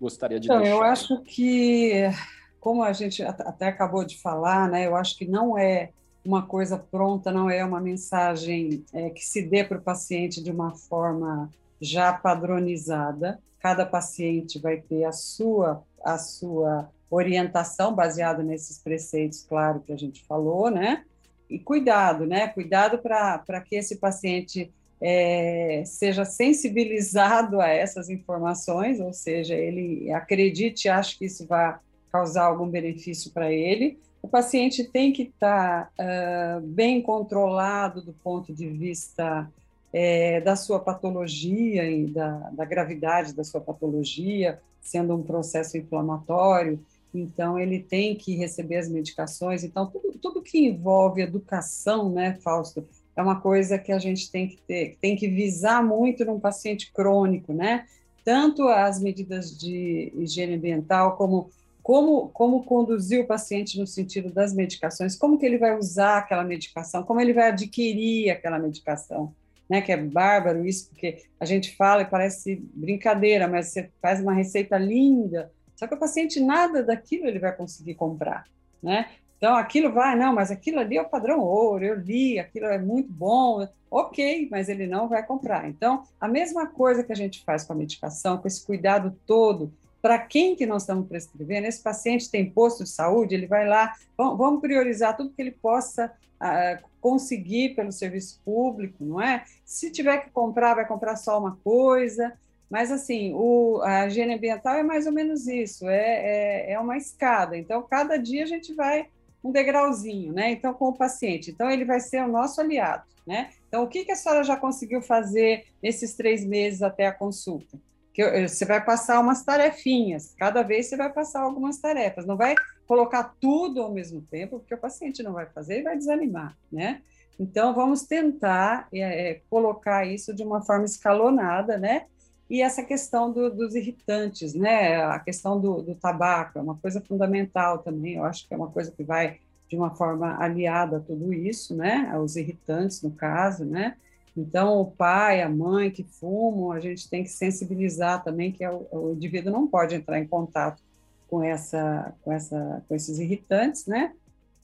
gostaria 0.00 0.40
de 0.40 0.48
então, 0.48 0.58
deixar? 0.58 0.74
Eu 0.74 0.82
acho 0.82 1.22
que, 1.22 2.10
como 2.58 2.82
a 2.82 2.92
gente 2.92 3.22
até 3.22 3.68
acabou 3.68 4.04
de 4.04 4.20
falar, 4.20 4.68
né, 4.68 4.86
eu 4.86 4.96
acho 4.96 5.16
que 5.16 5.24
não 5.24 5.56
é 5.56 5.90
uma 6.24 6.42
coisa 6.42 6.78
pronta, 6.78 7.30
não 7.30 7.48
é 7.48 7.64
uma 7.64 7.80
mensagem 7.80 8.84
é, 8.92 9.10
que 9.10 9.24
se 9.24 9.42
dê 9.42 9.62
para 9.62 9.78
o 9.78 9.82
paciente 9.82 10.42
de 10.42 10.50
uma 10.50 10.74
forma 10.74 11.48
já 11.82 12.12
padronizada. 12.12 13.40
Cada 13.58 13.84
paciente 13.84 14.58
vai 14.58 14.78
ter 14.78 15.04
a 15.04 15.12
sua 15.12 15.82
a 16.04 16.18
sua 16.18 16.90
orientação 17.10 17.94
baseada 17.94 18.42
nesses 18.42 18.78
preceitos, 18.78 19.44
claro 19.46 19.80
que 19.80 19.92
a 19.92 19.96
gente 19.96 20.24
falou, 20.24 20.70
né? 20.70 21.04
E 21.48 21.58
cuidado, 21.58 22.26
né? 22.26 22.48
Cuidado 22.48 22.98
para 22.98 23.60
que 23.60 23.76
esse 23.76 23.96
paciente 23.96 24.72
é, 25.00 25.82
seja 25.84 26.24
sensibilizado 26.24 27.60
a 27.60 27.68
essas 27.68 28.08
informações, 28.08 28.98
ou 28.98 29.12
seja, 29.12 29.54
ele 29.54 30.10
acredite, 30.12 30.88
ache 30.88 31.18
que 31.18 31.26
isso 31.26 31.46
vai 31.46 31.76
causar 32.10 32.44
algum 32.44 32.68
benefício 32.68 33.30
para 33.32 33.52
ele. 33.52 33.98
O 34.22 34.28
paciente 34.28 34.84
tem 34.84 35.12
que 35.12 35.24
estar 35.24 35.90
tá, 35.96 36.58
uh, 36.58 36.60
bem 36.60 37.02
controlado 37.02 38.00
do 38.00 38.12
ponto 38.12 38.52
de 38.54 38.68
vista 38.68 39.50
é, 39.92 40.40
da 40.40 40.56
sua 40.56 40.80
patologia 40.80 41.88
e 41.90 42.06
da, 42.06 42.50
da 42.50 42.64
gravidade 42.64 43.34
da 43.34 43.44
sua 43.44 43.60
patologia, 43.60 44.60
sendo 44.80 45.14
um 45.14 45.22
processo 45.22 45.76
inflamatório, 45.76 46.80
então 47.14 47.58
ele 47.58 47.78
tem 47.78 48.16
que 48.16 48.34
receber 48.34 48.76
as 48.76 48.88
medicações. 48.88 49.62
Então, 49.62 49.86
tudo, 49.86 50.18
tudo 50.18 50.42
que 50.42 50.66
envolve 50.66 51.20
educação, 51.20 52.10
né, 52.10 52.38
Fausto, 52.42 52.86
é 53.14 53.22
uma 53.22 53.38
coisa 53.40 53.78
que 53.78 53.92
a 53.92 53.98
gente 53.98 54.30
tem 54.30 54.48
que 54.48 54.56
ter, 54.66 54.96
tem 55.00 55.14
que 55.14 55.28
visar 55.28 55.84
muito 55.84 56.24
num 56.24 56.40
paciente 56.40 56.90
crônico, 56.90 57.52
né? 57.52 57.86
Tanto 58.24 58.66
as 58.68 58.98
medidas 58.98 59.56
de 59.58 60.10
higiene 60.16 60.54
ambiental 60.54 61.16
como 61.16 61.50
como, 61.82 62.28
como 62.28 62.62
conduzir 62.62 63.20
o 63.20 63.26
paciente 63.26 63.76
no 63.76 63.88
sentido 63.88 64.32
das 64.32 64.54
medicações, 64.54 65.16
como 65.16 65.36
que 65.36 65.44
ele 65.44 65.58
vai 65.58 65.76
usar 65.76 66.18
aquela 66.18 66.44
medicação, 66.44 67.02
como 67.02 67.20
ele 67.20 67.32
vai 67.32 67.48
adquirir 67.48 68.30
aquela 68.30 68.56
medicação 68.56 69.34
né? 69.72 69.80
Que 69.80 69.90
é 69.90 69.96
bárbaro 69.96 70.66
isso, 70.66 70.90
porque 70.90 71.22
a 71.40 71.46
gente 71.46 71.74
fala 71.74 72.02
e 72.02 72.04
parece 72.04 72.62
brincadeira, 72.74 73.48
mas 73.48 73.68
você 73.68 73.88
faz 74.02 74.20
uma 74.20 74.34
receita 74.34 74.76
linda, 74.76 75.50
só 75.74 75.86
que 75.86 75.94
o 75.94 75.98
paciente 75.98 76.38
nada 76.38 76.82
daquilo 76.82 77.26
ele 77.26 77.38
vai 77.38 77.56
conseguir 77.56 77.94
comprar, 77.94 78.44
né? 78.82 79.08
Então 79.38 79.56
aquilo 79.56 79.90
vai, 79.90 80.14
não, 80.14 80.34
mas 80.34 80.50
aquilo 80.50 80.78
ali 80.78 80.98
é 80.98 81.00
o 81.00 81.08
padrão 81.08 81.40
ouro, 81.40 81.86
eu 81.86 81.94
li, 81.94 82.38
aquilo 82.38 82.66
é 82.66 82.76
muito 82.76 83.10
bom, 83.10 83.66
ok, 83.90 84.46
mas 84.50 84.68
ele 84.68 84.86
não 84.86 85.08
vai 85.08 85.24
comprar. 85.24 85.66
Então, 85.66 86.02
a 86.20 86.28
mesma 86.28 86.66
coisa 86.66 87.02
que 87.02 87.10
a 87.10 87.16
gente 87.16 87.42
faz 87.42 87.64
com 87.64 87.72
a 87.72 87.76
medicação, 87.76 88.36
com 88.36 88.46
esse 88.46 88.66
cuidado 88.66 89.18
todo, 89.26 89.72
para 90.02 90.18
quem 90.18 90.56
que 90.56 90.66
nós 90.66 90.82
estamos 90.82 91.06
prescrevendo, 91.06 91.68
esse 91.68 91.80
paciente 91.80 92.28
tem 92.28 92.50
posto 92.50 92.82
de 92.82 92.90
saúde, 92.90 93.34
ele 93.36 93.46
vai 93.46 93.66
lá, 93.66 93.94
vamos 94.18 94.60
priorizar 94.60 95.16
tudo 95.16 95.32
que 95.32 95.40
ele 95.40 95.52
possa 95.52 96.12
uh, 96.42 96.84
conseguir 97.00 97.76
pelo 97.76 97.92
serviço 97.92 98.40
público, 98.44 99.04
não 99.04 99.22
é? 99.22 99.44
Se 99.64 99.92
tiver 99.92 100.18
que 100.24 100.30
comprar, 100.30 100.74
vai 100.74 100.86
comprar 100.86 101.14
só 101.14 101.38
uma 101.38 101.56
coisa, 101.62 102.32
mas 102.68 102.90
assim, 102.90 103.32
o, 103.32 103.80
a 103.82 104.06
higiene 104.06 104.34
ambiental 104.34 104.74
é 104.74 104.82
mais 104.82 105.06
ou 105.06 105.12
menos 105.12 105.46
isso, 105.46 105.88
é, 105.88 106.66
é, 106.66 106.72
é 106.72 106.80
uma 106.80 106.96
escada, 106.96 107.56
então 107.56 107.80
cada 107.82 108.16
dia 108.16 108.42
a 108.42 108.46
gente 108.46 108.74
vai 108.74 109.06
um 109.44 109.50
degrauzinho, 109.50 110.32
né? 110.32 110.52
Então, 110.52 110.72
com 110.72 110.88
o 110.90 110.96
paciente. 110.96 111.50
Então, 111.50 111.68
ele 111.68 111.84
vai 111.84 111.98
ser 111.98 112.22
o 112.22 112.28
nosso 112.28 112.60
aliado, 112.60 113.02
né? 113.26 113.50
Então, 113.66 113.82
o 113.82 113.88
que, 113.88 114.04
que 114.04 114.12
a 114.12 114.16
senhora 114.16 114.44
já 114.44 114.56
conseguiu 114.56 115.02
fazer 115.02 115.66
nesses 115.82 116.14
três 116.14 116.44
meses 116.44 116.80
até 116.80 117.06
a 117.06 117.12
consulta? 117.12 117.76
Que 118.12 118.46
você 118.46 118.64
vai 118.64 118.84
passar 118.84 119.20
umas 119.20 119.42
tarefinhas, 119.42 120.34
cada 120.38 120.62
vez 120.62 120.86
você 120.86 120.96
vai 120.96 121.10
passar 121.10 121.40
algumas 121.40 121.78
tarefas, 121.78 122.26
não 122.26 122.36
vai 122.36 122.54
colocar 122.86 123.34
tudo 123.40 123.80
ao 123.80 123.92
mesmo 123.92 124.20
tempo, 124.22 124.58
porque 124.58 124.74
o 124.74 124.78
paciente 124.78 125.22
não 125.22 125.32
vai 125.32 125.46
fazer 125.46 125.80
e 125.80 125.82
vai 125.82 125.96
desanimar, 125.96 126.56
né? 126.70 127.00
Então, 127.40 127.74
vamos 127.74 128.02
tentar 128.02 128.86
é, 128.92 129.30
é, 129.30 129.40
colocar 129.48 130.06
isso 130.06 130.34
de 130.34 130.42
uma 130.42 130.60
forma 130.60 130.84
escalonada, 130.84 131.78
né? 131.78 132.06
E 132.50 132.60
essa 132.60 132.82
questão 132.82 133.32
do, 133.32 133.48
dos 133.50 133.74
irritantes, 133.74 134.52
né? 134.52 135.02
A 135.02 135.18
questão 135.18 135.58
do, 135.58 135.82
do 135.82 135.94
tabaco 135.94 136.58
é 136.58 136.62
uma 136.62 136.76
coisa 136.76 137.00
fundamental 137.00 137.78
também, 137.78 138.16
eu 138.16 138.24
acho 138.24 138.46
que 138.46 138.52
é 138.52 138.56
uma 138.56 138.70
coisa 138.70 138.92
que 138.92 139.02
vai 139.02 139.38
de 139.68 139.76
uma 139.76 139.94
forma 139.94 140.36
aliada 140.38 140.98
a 140.98 141.00
tudo 141.00 141.32
isso, 141.32 141.74
né? 141.74 142.10
Aos 142.12 142.36
irritantes, 142.36 143.00
no 143.00 143.10
caso, 143.10 143.64
né? 143.64 143.96
Então, 144.36 144.80
o 144.80 144.90
pai, 144.90 145.42
a 145.42 145.48
mãe 145.48 145.90
que 145.90 146.02
fumam, 146.02 146.72
a 146.72 146.80
gente 146.80 147.08
tem 147.08 147.22
que 147.22 147.28
sensibilizar 147.28 148.24
também 148.24 148.50
que 148.50 148.64
é 148.64 148.70
o, 148.70 148.86
o 148.90 149.12
indivíduo 149.12 149.52
não 149.52 149.66
pode 149.66 149.94
entrar 149.94 150.18
em 150.18 150.26
contato 150.26 150.82
com, 151.28 151.42
essa, 151.42 152.14
com, 152.22 152.32
essa, 152.32 152.82
com 152.88 152.94
esses 152.94 153.18
irritantes, 153.18 153.86
né? 153.86 154.12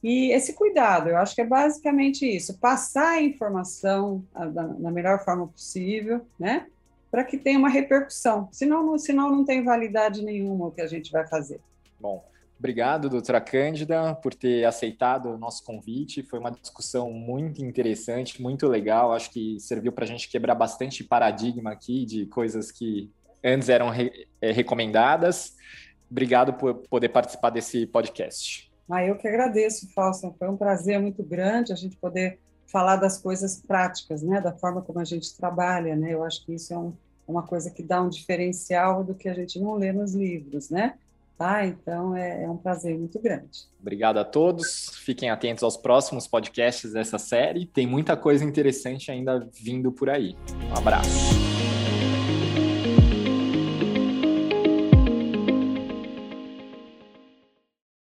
E 0.03 0.31
esse 0.33 0.53
cuidado, 0.53 1.09
eu 1.09 1.17
acho 1.17 1.35
que 1.35 1.41
é 1.41 1.47
basicamente 1.47 2.25
isso, 2.25 2.59
passar 2.59 3.15
a 3.15 3.23
informação 3.23 4.25
da, 4.33 4.91
melhor 4.91 5.25
forma 5.25 5.47
possível, 5.49 6.25
né? 6.39 6.67
Para 7.11 7.25
que 7.25 7.37
tenha 7.37 7.59
uma 7.59 7.69
repercussão, 7.69 8.49
senão 8.53 8.85
não, 8.85 8.99
senão 8.99 9.31
não 9.31 9.45
tem 9.45 9.65
validade 9.65 10.23
nenhuma 10.23 10.67
o 10.67 10.71
que 10.71 10.81
a 10.81 10.87
gente 10.87 11.11
vai 11.11 11.27
fazer. 11.27 11.61
Bom, 11.99 12.25
Obrigado, 12.59 13.09
doutora 13.09 13.41
Cândida, 13.41 14.17
por 14.17 14.35
ter 14.35 14.65
aceitado 14.65 15.31
o 15.31 15.39
nosso 15.39 15.65
convite. 15.65 16.25
Foi 16.25 16.41
uma 16.41 16.51
discussão 16.51 17.13
muito 17.13 17.65
interessante, 17.65 18.43
muito 18.43 18.67
legal. 18.67 19.13
Acho 19.13 19.31
que 19.31 19.61
serviu 19.61 19.93
para 19.93 20.05
a 20.05 20.09
gente 20.09 20.29
quebrar 20.29 20.57
bastante 20.57 21.05
paradigma 21.05 21.71
aqui 21.71 22.05
de 22.05 22.27
coisas 22.27 22.73
que 22.73 23.13
antes 23.45 23.69
eram 23.69 23.91
re 23.91 24.27
é, 24.41 24.51
recomendadas. 24.51 25.55
Obrigado 26.11 26.55
por 26.55 26.75
poder 26.89 27.11
participar 27.11 27.51
desse 27.51 27.87
podcast. 27.87 28.69
Ah, 28.91 29.05
eu 29.05 29.17
que 29.17 29.29
agradeço, 29.29 29.93
Fausto. 29.93 30.35
Foi 30.37 30.49
um 30.49 30.57
prazer 30.57 30.99
muito 30.99 31.23
grande 31.23 31.73
a 31.73 31.77
gente 31.77 31.97
poder 31.97 32.41
falar 32.67 32.97
das 32.97 33.19
coisas 33.19 33.63
práticas, 33.63 34.23
né? 34.23 34.41
Da 34.41 34.53
forma 34.53 34.83
como 34.83 34.99
a 34.99 35.05
gente 35.05 35.37
trabalha, 35.37 35.95
né? 35.95 36.13
Eu 36.13 36.25
acho 36.25 36.45
que 36.45 36.55
isso 36.55 36.75
é 36.75 36.79
um, 36.79 36.93
uma 37.27 37.43
coisa 37.43 37.71
que 37.71 37.85
dá 37.85 38.03
um 38.03 38.09
diferencial 38.09 39.05
do 39.05 39.15
que 39.15 39.29
a 39.29 39.35
gente 39.35 39.61
não 39.61 39.75
lê 39.75 39.93
nos 39.93 40.13
livros, 40.13 40.71
né? 40.71 40.95
Tá? 41.39 41.65
Então 41.65 42.17
é, 42.17 42.43
é 42.43 42.51
um 42.51 42.57
prazer 42.57 42.99
muito 42.99 43.21
grande. 43.21 43.69
Obrigado 43.81 44.19
a 44.19 44.25
todos. 44.25 44.91
Fiquem 45.05 45.31
atentos 45.31 45.63
aos 45.63 45.77
próximos 45.77 46.27
podcasts 46.27 46.93
dessa 46.93 47.17
série. 47.17 47.65
Tem 47.65 47.87
muita 47.87 48.17
coisa 48.17 48.45
interessante 48.45 49.11
ainda 49.11 49.49
vindo 49.55 49.93
por 49.93 50.11
aí. 50.11 50.37
Um 50.69 50.77
abraço. 50.77 51.58